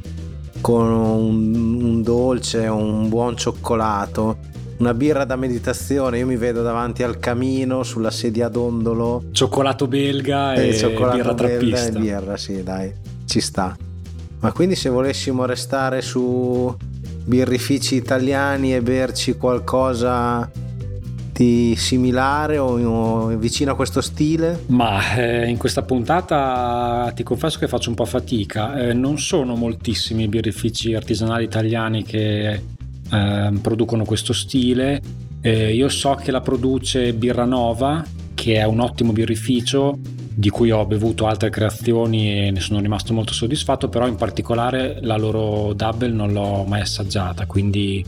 con 0.59 0.89
un, 0.89 1.81
un 1.81 2.01
dolce, 2.01 2.67
un 2.67 3.07
buon 3.07 3.37
cioccolato, 3.37 4.37
una 4.77 4.93
birra 4.93 5.25
da 5.25 5.35
meditazione. 5.35 6.19
Io 6.19 6.25
mi 6.25 6.37
vedo 6.37 6.63
davanti 6.63 7.03
al 7.03 7.19
camino 7.19 7.83
sulla 7.83 8.11
sedia 8.11 8.47
dondolo. 8.47 9.23
Cioccolato 9.31 9.87
belga 9.87 10.53
e, 10.53 10.69
e 10.69 10.73
cioccolato 10.73 11.17
birra 11.17 11.33
trappista. 11.33 11.85
E 11.87 11.91
birra, 11.91 12.37
sì, 12.37 12.63
dai, 12.63 12.93
ci 13.25 13.41
sta. 13.41 13.75
Ma 14.45 14.51
quindi 14.51 14.75
se 14.75 14.89
volessimo 14.89 15.45
restare 15.45 16.03
su 16.03 16.71
birrifici 17.25 17.95
italiani 17.95 18.75
e 18.75 18.83
berci 18.83 19.37
qualcosa 19.37 20.47
di 21.31 21.73
similare 21.75 22.59
o, 22.59 23.25
vicino 23.37 23.71
a 23.71 23.75
questo 23.75 24.01
stile? 24.01 24.65
Ma 24.67 25.15
eh, 25.15 25.47
in 25.47 25.57
questa 25.57 25.81
puntata 25.81 27.11
ti 27.15 27.23
confesso 27.23 27.57
che 27.57 27.67
faccio 27.67 27.89
un 27.89 27.95
po' 27.95 28.05
fatica. 28.05 28.77
Eh, 28.77 28.93
non 28.93 29.17
sono 29.17 29.55
moltissimi 29.55 30.25
i 30.25 30.27
birrifici 30.27 30.93
artigianali 30.93 31.43
italiani 31.43 32.03
che 32.03 32.49
eh, 32.51 33.51
producono 33.59 34.05
questo 34.05 34.31
stile. 34.31 35.01
Eh, 35.41 35.73
io 35.73 35.89
so 35.89 36.13
che 36.13 36.29
la 36.29 36.41
produce 36.41 37.13
Birra 37.13 37.45
Nova, 37.45 38.05
che 38.35 38.57
è 38.57 38.63
un 38.63 38.79
ottimo 38.79 39.11
birrificio 39.11 39.97
di 40.37 40.49
cui 40.49 40.69
ho 40.69 40.85
bevuto 40.85 41.27
altre 41.27 41.49
creazioni 41.49 42.47
e 42.47 42.51
ne 42.51 42.59
sono 42.59 42.81
rimasto 42.81 43.13
molto 43.13 43.31
soddisfatto, 43.31 43.87
però 43.87 44.05
in 44.05 44.15
particolare 44.15 44.99
la 45.01 45.15
loro 45.15 45.71
double 45.73 46.09
non 46.09 46.33
l'ho 46.33 46.65
mai 46.67 46.81
assaggiata, 46.81 47.45
quindi 47.45 48.03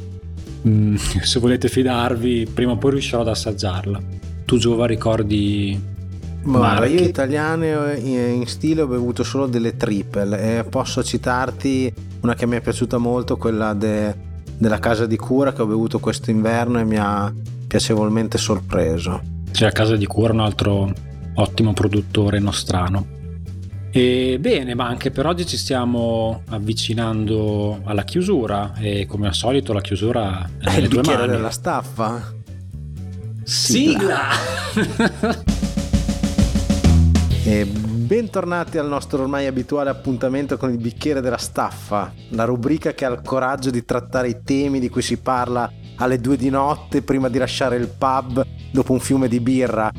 mm, 0.68 0.96
se 1.24 1.40
volete 1.40 1.70
fidarvi 1.70 2.50
prima 2.54 2.74
o 2.74 2.78
poi 2.78 2.92
riuscirò 2.92 3.22
ad 3.22 3.30
assaggiarla. 3.30 4.00
Tu 4.46 4.58
Giova 4.58 4.86
ricordi... 4.86 5.96
Guarda, 6.44 6.86
io 6.86 7.02
italiane 7.02 7.98
in 7.98 8.46
stile 8.46 8.82
ho 8.82 8.88
bevuto 8.88 9.24
solo 9.24 9.48
delle 9.48 9.76
triple 9.76 10.60
e 10.60 10.64
posso 10.64 11.04
citarti 11.04 11.94
una 12.22 12.36
che 12.36 12.46
mi 12.46 12.56
è 12.56 12.62
piaciuta 12.62 12.98
molto, 12.98 13.36
quella 13.36 13.74
de, 13.74 14.16
della 14.58 14.80
casa 14.80 15.06
di 15.06 15.18
cura 15.18 15.52
che 15.52 15.62
ho 15.62 15.66
bevuto 15.66 16.00
quest'inverno 16.00 16.80
e 16.80 16.86
mi 16.86 16.96
ha 16.98 17.34
piacevolmente 17.68 18.38
sorpreso. 18.38 19.22
C'è 19.52 19.66
a 19.66 19.72
casa 19.72 19.98
di 19.98 20.06
cura 20.06 20.32
un 20.32 20.40
altro 20.40 20.94
ottimo 21.38 21.74
produttore 21.74 22.40
nostrano. 22.40 23.16
E 23.92 24.38
bene, 24.40 24.76
ma 24.76 24.88
anche 24.88 25.12
per 25.12 25.26
oggi 25.26 25.46
ci 25.46 25.58
stiamo 25.58 26.44
avvicinando 26.50 27.82
alla 27.86 28.04
chiusura 28.04 28.74
e 28.78 29.06
come 29.08 29.28
al 29.28 29.34
solito 29.34 29.74
la 29.74 29.82
chiusura 29.82 30.48
è 30.60 30.74
nelle 30.74 30.88
due 30.88 31.02
mani. 31.04 31.28
della 31.28 31.50
staffa. 31.50 32.34
Sigla! 33.44 34.28
e 37.44 37.66
bentornati 37.66 38.78
al 38.78 38.88
nostro 38.88 39.22
ormai 39.22 39.48
abituale 39.48 39.90
appuntamento 39.90 40.58
con 40.58 40.70
il 40.70 40.78
bicchiere 40.78 41.22
della 41.22 41.38
staffa, 41.38 42.14
la 42.32 42.44
rubrica 42.44 42.94
che 42.94 43.06
ha 43.06 43.10
il 43.10 43.22
coraggio 43.24 43.70
di 43.70 43.86
trattare 43.86 44.28
i 44.30 44.42
temi 44.44 44.80
di 44.80 44.90
cui 44.90 45.02
si 45.02 45.18
parla 45.18 45.72
alle 45.96 46.20
due 46.20 46.36
di 46.36 46.50
notte 46.50 47.02
prima 47.02 47.30
di 47.30 47.38
lasciare 47.38 47.78
il 47.78 47.88
pub 47.88 48.46
dopo 48.72 48.92
un 48.92 49.00
fiume 49.00 49.28
di 49.28 49.40
birra 49.40 49.92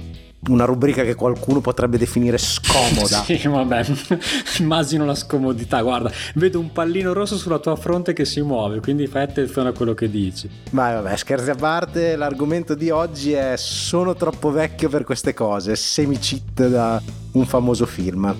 una 0.47 0.65
rubrica 0.65 1.03
che 1.03 1.15
qualcuno 1.15 1.61
potrebbe 1.61 1.99
definire 1.99 2.39
scomoda. 2.39 3.23
sì, 3.27 3.41
vabbè, 3.47 3.85
immagino 4.61 5.05
la 5.05 5.15
scomodità. 5.15 5.83
Guarda, 5.83 6.11
vedo 6.35 6.61
un 6.61 6.73
pallino 6.73 7.13
rosso 7.13 7.37
sulla 7.37 7.59
tua 7.59 7.77
fronte 7.77 8.13
che 8.13 8.25
si 8.25 8.41
muove, 8.41 8.81
quindi 8.81 9.07
fai 9.07 9.25
attenzione 9.25 9.71
a 9.71 9.73
quello 9.73 9.95
che 9.95 10.09
dici. 10.09 10.49
Vai, 10.71 10.95
vabbè, 10.95 11.17
scherzi 11.17 11.51
a 11.51 11.55
parte, 11.55 12.17
l'argomento 12.17 12.75
di 12.75 12.91
oggi 12.91 13.33
è 13.33 13.55
Sono 13.57 14.15
troppo 14.15 14.51
vecchio 14.51 14.89
per 14.89 15.05
queste 15.05 15.35
cose, 15.35 15.77
semi-cheat 15.77 16.69
da 16.69 17.03
un 17.33 17.45
famoso 17.45 17.87
film. 17.87 18.35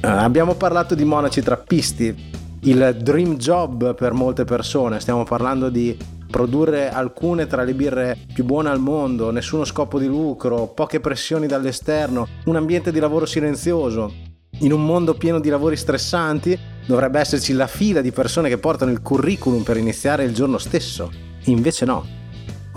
Abbiamo 0.00 0.54
parlato 0.54 0.94
di 0.94 1.04
monaci 1.04 1.40
trappisti, 1.40 2.14
il 2.60 2.96
dream 3.00 3.36
job 3.36 3.94
per 3.94 4.12
molte 4.12 4.44
persone, 4.44 5.00
stiamo 5.00 5.24
parlando 5.24 5.68
di 5.68 5.96
produrre 6.30 6.90
alcune 6.90 7.46
tra 7.46 7.62
le 7.62 7.74
birre 7.74 8.18
più 8.32 8.44
buone 8.44 8.68
al 8.68 8.80
mondo, 8.80 9.30
nessuno 9.30 9.64
scopo 9.64 9.98
di 9.98 10.06
lucro, 10.06 10.68
poche 10.68 11.00
pressioni 11.00 11.46
dall'esterno, 11.46 12.26
un 12.44 12.56
ambiente 12.56 12.92
di 12.92 12.98
lavoro 12.98 13.26
silenzioso. 13.26 14.12
In 14.60 14.72
un 14.72 14.84
mondo 14.84 15.14
pieno 15.14 15.38
di 15.38 15.50
lavori 15.50 15.76
stressanti 15.76 16.58
dovrebbe 16.86 17.20
esserci 17.20 17.52
la 17.52 17.66
fila 17.66 18.00
di 18.00 18.10
persone 18.10 18.48
che 18.48 18.58
portano 18.58 18.90
il 18.90 19.02
curriculum 19.02 19.62
per 19.62 19.76
iniziare 19.76 20.24
il 20.24 20.32
giorno 20.32 20.58
stesso. 20.58 21.10
Invece 21.44 21.84
no. 21.84 22.06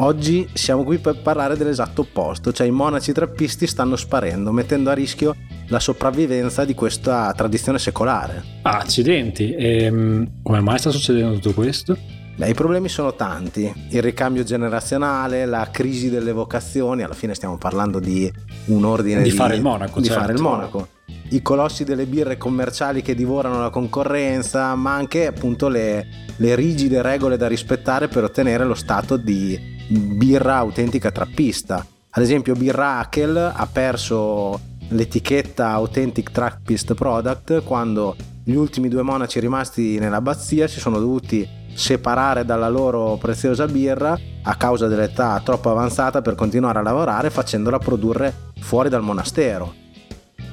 Oggi 0.01 0.47
siamo 0.53 0.83
qui 0.83 0.97
per 0.97 1.21
parlare 1.21 1.57
dell'esatto 1.57 2.01
opposto, 2.01 2.53
cioè 2.53 2.67
i 2.67 2.71
monaci 2.71 3.11
trappisti 3.11 3.67
stanno 3.67 3.97
sparendo, 3.97 4.51
mettendo 4.51 4.89
a 4.89 4.93
rischio 4.93 5.35
la 5.67 5.79
sopravvivenza 5.79 6.63
di 6.63 6.73
questa 6.73 7.33
tradizione 7.35 7.79
secolare. 7.79 8.43
Accidenti, 8.61 9.53
e 9.53 9.83
ehm, 9.83 10.41
come 10.41 10.61
mai 10.61 10.79
sta 10.79 10.89
succedendo 10.89 11.35
tutto 11.35 11.53
questo? 11.53 11.97
Beh, 12.39 12.47
I 12.47 12.53
problemi 12.53 12.87
sono 12.87 13.15
tanti, 13.15 13.69
il 13.89 14.01
ricambio 14.01 14.45
generazionale, 14.45 15.43
la 15.45 15.67
crisi 15.69 16.09
delle 16.09 16.31
vocazioni, 16.31 17.03
alla 17.03 17.13
fine 17.13 17.33
stiamo 17.33 17.57
parlando 17.57 17.99
di 17.99 18.31
un 18.67 18.85
ordine 18.85 19.21
di, 19.21 19.29
di 19.29 19.35
fare 19.35 19.55
il 19.55 19.61
monaco. 19.61 19.99
Di 19.99 20.05
certo. 20.05 20.21
fare 20.21 20.33
il 20.35 20.39
monaco. 20.39 20.87
I 21.31 21.41
colossi 21.41 21.83
delle 21.83 22.05
birre 22.05 22.37
commerciali 22.37 23.01
che 23.01 23.13
divorano 23.13 23.59
la 23.59 23.69
concorrenza, 23.69 24.73
ma 24.75 24.93
anche 24.93 25.27
appunto 25.27 25.67
le, 25.67 26.07
le 26.37 26.55
rigide 26.55 27.01
regole 27.01 27.35
da 27.35 27.47
rispettare 27.49 28.07
per 28.07 28.23
ottenere 28.23 28.63
lo 28.63 28.73
stato 28.73 29.17
di 29.17 29.59
birra 29.89 30.55
autentica 30.55 31.11
trappista. 31.11 31.85
Ad 32.11 32.23
esempio 32.23 32.53
Birra 32.55 32.99
Hakel 32.99 33.35
ha 33.35 33.67
perso 33.69 34.57
l'etichetta 34.87 35.71
Authentic 35.71 36.31
Trappist 36.31 36.93
Product 36.93 37.63
quando 37.65 38.15
gli 38.45 38.55
ultimi 38.55 38.87
due 38.87 39.01
monaci 39.01 39.41
rimasti 39.41 39.99
nell'abbazia 39.99 40.69
si 40.69 40.79
sono 40.79 40.99
dovuti 40.99 41.58
separare 41.73 42.45
dalla 42.45 42.69
loro 42.69 43.17
preziosa 43.17 43.65
birra 43.65 44.17
a 44.43 44.55
causa 44.55 44.87
dell'età 44.87 45.41
troppo 45.43 45.69
avanzata 45.69 46.21
per 46.21 46.35
continuare 46.35 46.79
a 46.79 46.81
lavorare 46.81 47.29
facendola 47.29 47.79
produrre 47.79 48.33
fuori 48.59 48.89
dal 48.89 49.03
monastero. 49.03 49.73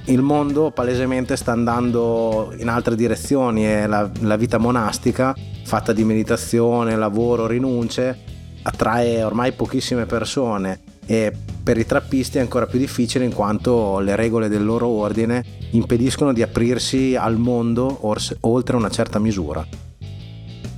Il 0.06 0.22
mondo 0.22 0.70
palesemente 0.70 1.36
sta 1.36 1.52
andando 1.52 2.52
in 2.58 2.68
altre 2.68 2.94
direzioni 2.94 3.66
e 3.66 3.86
la, 3.88 4.08
la 4.20 4.36
vita 4.36 4.58
monastica, 4.58 5.34
fatta 5.64 5.92
di 5.92 6.04
meditazione, 6.04 6.94
lavoro, 6.94 7.48
rinunce, 7.48 8.16
attrae 8.62 9.24
ormai 9.24 9.52
pochissime 9.52 10.06
persone 10.06 10.80
e 11.06 11.32
per 11.62 11.78
i 11.78 11.86
trappisti 11.86 12.38
è 12.38 12.40
ancora 12.40 12.66
più 12.66 12.78
difficile 12.78 13.24
in 13.24 13.32
quanto 13.32 13.98
le 13.98 14.14
regole 14.14 14.48
del 14.48 14.64
loro 14.64 14.86
ordine 14.86 15.44
impediscono 15.70 16.32
di 16.32 16.42
aprirsi 16.42 17.16
al 17.16 17.36
mondo 17.36 17.98
oltre 18.40 18.76
una 18.76 18.90
certa 18.90 19.18
misura 19.18 19.85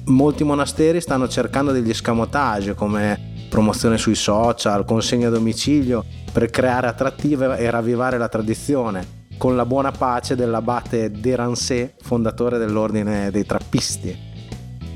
molti 0.09 0.45
monasteri 0.45 1.01
stanno 1.01 1.29
cercando 1.29 1.73
degli 1.73 1.91
escamotage 1.91 2.75
come 2.75 3.37
promozione 3.49 3.97
sui 3.97 4.15
social, 4.15 4.85
consegna 4.85 5.29
a 5.29 5.31
domicilio 5.31 6.05
per 6.33 6.51
creare 6.51 6.87
attrattiva 6.87 7.57
e 7.57 7.71
ravvivare 7.71 8.19
la 8.19 8.29
tradizione, 8.29 9.27
con 9.39 9.57
la 9.57 9.65
buona 9.65 9.91
pace 9.91 10.35
dell'abate 10.37 11.11
Deransé, 11.11 11.95
fondatore 12.01 12.59
dell'ordine 12.59 13.31
dei 13.31 13.47
trappisti. 13.47 14.27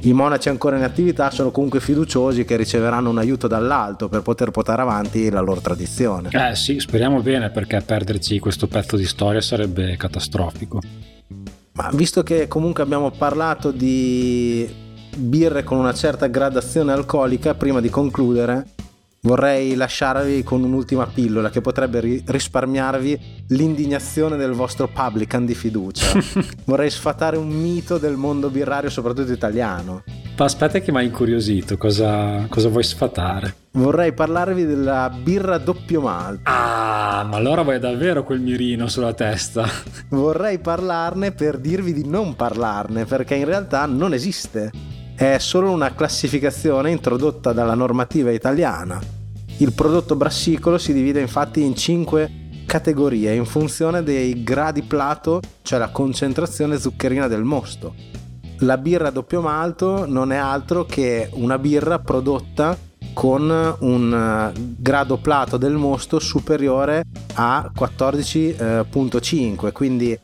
i 0.04 0.12
monaci 0.12 0.48
ancora 0.48 0.76
in 0.76 0.82
attività 0.82 1.30
sono 1.30 1.52
comunque 1.52 1.78
fiduciosi 1.78 2.44
che 2.44 2.56
riceveranno 2.56 3.08
un 3.08 3.18
aiuto 3.18 3.46
dall'alto 3.46 4.08
per 4.08 4.22
poter 4.22 4.50
portare 4.50 4.82
avanti 4.82 5.30
la 5.30 5.40
loro 5.40 5.60
tradizione. 5.60 6.28
Eh 6.32 6.56
sì, 6.56 6.80
speriamo 6.80 7.20
bene 7.20 7.50
perché 7.50 7.80
perderci 7.80 8.38
questo 8.40 8.66
pezzo 8.66 8.96
di 8.96 9.06
storia 9.06 9.40
sarebbe 9.40 9.96
catastrofico. 9.96 10.80
Ma 11.74 11.88
visto 11.94 12.22
che 12.22 12.48
comunque 12.48 12.82
abbiamo 12.82 13.10
parlato 13.12 13.70
di 13.70 14.68
birre 15.16 15.62
con 15.62 15.78
una 15.78 15.94
certa 15.94 16.26
gradazione 16.26 16.92
alcolica, 16.92 17.54
prima 17.54 17.80
di 17.80 17.88
concludere, 17.88 18.66
vorrei 19.22 19.74
lasciarvi 19.74 20.42
con 20.42 20.64
un'ultima 20.64 21.06
pillola 21.06 21.50
che 21.50 21.60
potrebbe 21.60 22.00
ri- 22.00 22.22
risparmiarvi 22.26 23.44
l'indignazione 23.48 24.36
del 24.36 24.52
vostro 24.52 24.88
publican 24.88 25.44
di 25.44 25.54
fiducia. 25.54 26.18
vorrei 26.64 26.90
sfatare 26.90 27.36
un 27.36 27.48
mito 27.48 27.98
del 27.98 28.16
mondo 28.16 28.50
birrario, 28.50 28.90
soprattutto 28.90 29.32
italiano. 29.32 30.02
Aspetta 30.34 30.80
che 30.80 30.90
mi 30.90 30.98
ha 30.98 31.02
incuriosito, 31.02 31.76
cosa, 31.76 32.46
cosa 32.48 32.68
vuoi 32.68 32.82
sfatare? 32.82 33.54
Vorrei 33.72 34.12
parlarvi 34.12 34.64
della 34.64 35.08
birra 35.08 35.56
doppio 35.58 36.00
malto. 36.00 36.42
Ah, 36.44 37.24
ma 37.28 37.36
allora 37.36 37.62
vuoi 37.62 37.78
davvero 37.78 38.24
quel 38.24 38.40
mirino 38.40 38.88
sulla 38.88 39.14
testa? 39.14 39.68
Vorrei 40.08 40.58
parlarne 40.58 41.30
per 41.30 41.58
dirvi 41.58 41.92
di 41.92 42.08
non 42.08 42.34
parlarne, 42.34 43.04
perché 43.04 43.36
in 43.36 43.44
realtà 43.44 43.86
non 43.86 44.14
esiste 44.14 44.70
è 45.22 45.38
solo 45.38 45.70
una 45.70 45.94
classificazione 45.94 46.90
introdotta 46.90 47.52
dalla 47.52 47.74
normativa 47.74 48.32
italiana. 48.32 49.00
Il 49.58 49.72
prodotto 49.72 50.16
brassicolo 50.16 50.78
si 50.78 50.92
divide 50.92 51.20
infatti 51.20 51.62
in 51.62 51.76
cinque 51.76 52.40
categorie 52.66 53.32
in 53.32 53.44
funzione 53.44 54.02
dei 54.02 54.42
gradi 54.42 54.82
plato, 54.82 55.40
cioè 55.62 55.78
la 55.78 55.90
concentrazione 55.90 56.76
zuccherina 56.76 57.28
del 57.28 57.44
mosto. 57.44 57.94
La 58.58 58.76
birra 58.78 59.10
doppio 59.10 59.40
malto 59.40 60.06
non 60.06 60.32
è 60.32 60.36
altro 60.36 60.84
che 60.86 61.28
una 61.34 61.58
birra 61.58 62.00
prodotta 62.00 62.76
con 63.12 63.76
un 63.78 64.12
eh, 64.12 64.60
grado 64.76 65.18
plato 65.18 65.56
del 65.56 65.74
mosto 65.74 66.18
superiore 66.18 67.04
a 67.34 67.70
14.5, 67.72 69.70
quindi 69.70 70.18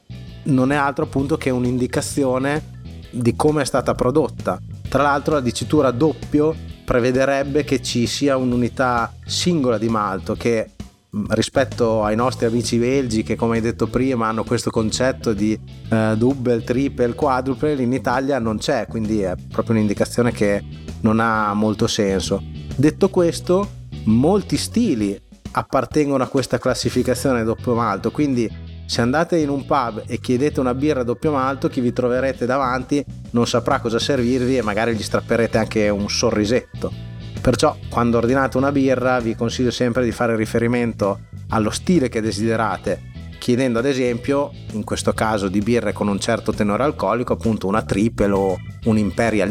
non 0.44 0.72
è 0.72 0.76
altro 0.76 1.04
appunto 1.04 1.36
che 1.36 1.50
un'indicazione 1.50 2.77
di 3.10 3.34
come 3.36 3.62
è 3.62 3.64
stata 3.64 3.94
prodotta. 3.94 4.60
Tra 4.88 5.02
l'altro 5.02 5.34
la 5.34 5.40
dicitura 5.40 5.90
doppio 5.90 6.54
prevederebbe 6.84 7.64
che 7.64 7.82
ci 7.82 8.06
sia 8.06 8.36
un'unità 8.36 9.12
singola 9.26 9.76
di 9.76 9.88
malto 9.88 10.34
che 10.34 10.70
mm, 11.14 11.26
rispetto 11.30 12.02
ai 12.02 12.16
nostri 12.16 12.46
amici 12.46 12.78
belgi 12.78 13.22
che 13.22 13.36
come 13.36 13.56
hai 13.56 13.62
detto 13.62 13.88
prima 13.88 14.28
hanno 14.28 14.42
questo 14.42 14.70
concetto 14.70 15.34
di 15.34 15.58
uh, 15.90 16.16
double, 16.16 16.64
triple, 16.64 17.14
quadruple, 17.14 17.82
in 17.82 17.92
Italia 17.92 18.38
non 18.38 18.56
c'è, 18.58 18.86
quindi 18.88 19.20
è 19.20 19.34
proprio 19.50 19.76
un'indicazione 19.76 20.32
che 20.32 20.64
non 21.00 21.20
ha 21.20 21.52
molto 21.52 21.86
senso. 21.86 22.42
Detto 22.74 23.10
questo, 23.10 23.68
molti 24.04 24.56
stili 24.56 25.20
appartengono 25.50 26.22
a 26.22 26.28
questa 26.28 26.58
classificazione 26.58 27.44
doppio 27.44 27.74
malto, 27.74 28.10
quindi 28.10 28.50
se 28.88 29.02
andate 29.02 29.36
in 29.36 29.50
un 29.50 29.66
pub 29.66 30.04
e 30.06 30.18
chiedete 30.18 30.60
una 30.60 30.72
birra 30.72 31.02
doppio 31.02 31.30
malto, 31.30 31.68
chi 31.68 31.82
vi 31.82 31.92
troverete 31.92 32.46
davanti 32.46 33.04
non 33.32 33.46
saprà 33.46 33.80
cosa 33.80 33.98
servirvi 33.98 34.56
e 34.56 34.62
magari 34.62 34.94
gli 34.94 35.02
strapperete 35.02 35.58
anche 35.58 35.90
un 35.90 36.08
sorrisetto. 36.08 36.90
Perciò 37.38 37.76
quando 37.90 38.16
ordinate 38.16 38.56
una 38.56 38.72
birra 38.72 39.20
vi 39.20 39.34
consiglio 39.34 39.70
sempre 39.70 40.04
di 40.04 40.10
fare 40.10 40.36
riferimento 40.36 41.20
allo 41.50 41.68
stile 41.68 42.08
che 42.08 42.22
desiderate, 42.22 43.02
chiedendo 43.38 43.78
ad 43.78 43.84
esempio, 43.84 44.52
in 44.72 44.84
questo 44.84 45.12
caso 45.12 45.48
di 45.48 45.60
birre 45.60 45.92
con 45.92 46.08
un 46.08 46.18
certo 46.18 46.54
tenore 46.54 46.84
alcolico, 46.84 47.34
appunto 47.34 47.66
una 47.66 47.82
triple 47.82 48.30
o 48.30 48.56
un 48.84 48.96
Imperial. 48.96 49.50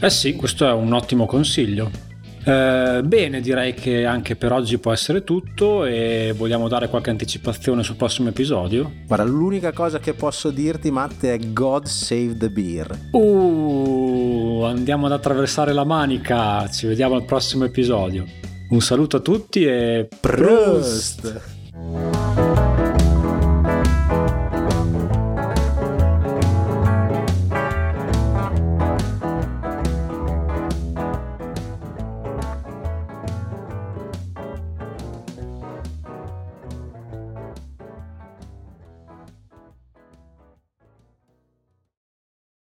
Eh 0.00 0.08
sì, 0.10 0.36
questo 0.36 0.66
è 0.66 0.72
un 0.72 0.94
ottimo 0.94 1.26
consiglio. 1.26 2.09
Eh, 2.42 3.02
bene, 3.04 3.40
direi 3.40 3.74
che 3.74 4.06
anche 4.06 4.34
per 4.34 4.52
oggi 4.52 4.78
può 4.78 4.92
essere 4.92 5.24
tutto 5.24 5.84
e 5.84 6.32
vogliamo 6.36 6.68
dare 6.68 6.88
qualche 6.88 7.10
anticipazione 7.10 7.82
sul 7.82 7.96
prossimo 7.96 8.28
episodio? 8.28 8.90
Guarda, 9.06 9.24
l'unica 9.24 9.72
cosa 9.72 9.98
che 9.98 10.14
posso 10.14 10.50
dirti, 10.50 10.90
Matte, 10.90 11.34
è 11.34 11.38
God 11.52 11.84
save 11.84 12.36
the 12.36 12.50
beer. 12.50 12.98
Uh, 13.12 14.62
andiamo 14.64 15.06
ad 15.06 15.12
attraversare 15.12 15.72
la 15.72 15.84
manica. 15.84 16.68
Ci 16.68 16.86
vediamo 16.86 17.14
al 17.14 17.24
prossimo 17.24 17.64
episodio. 17.64 18.24
Un 18.70 18.80
saluto 18.80 19.18
a 19.18 19.20
tutti 19.20 19.64
e 19.64 20.08
Prost! 20.20 21.59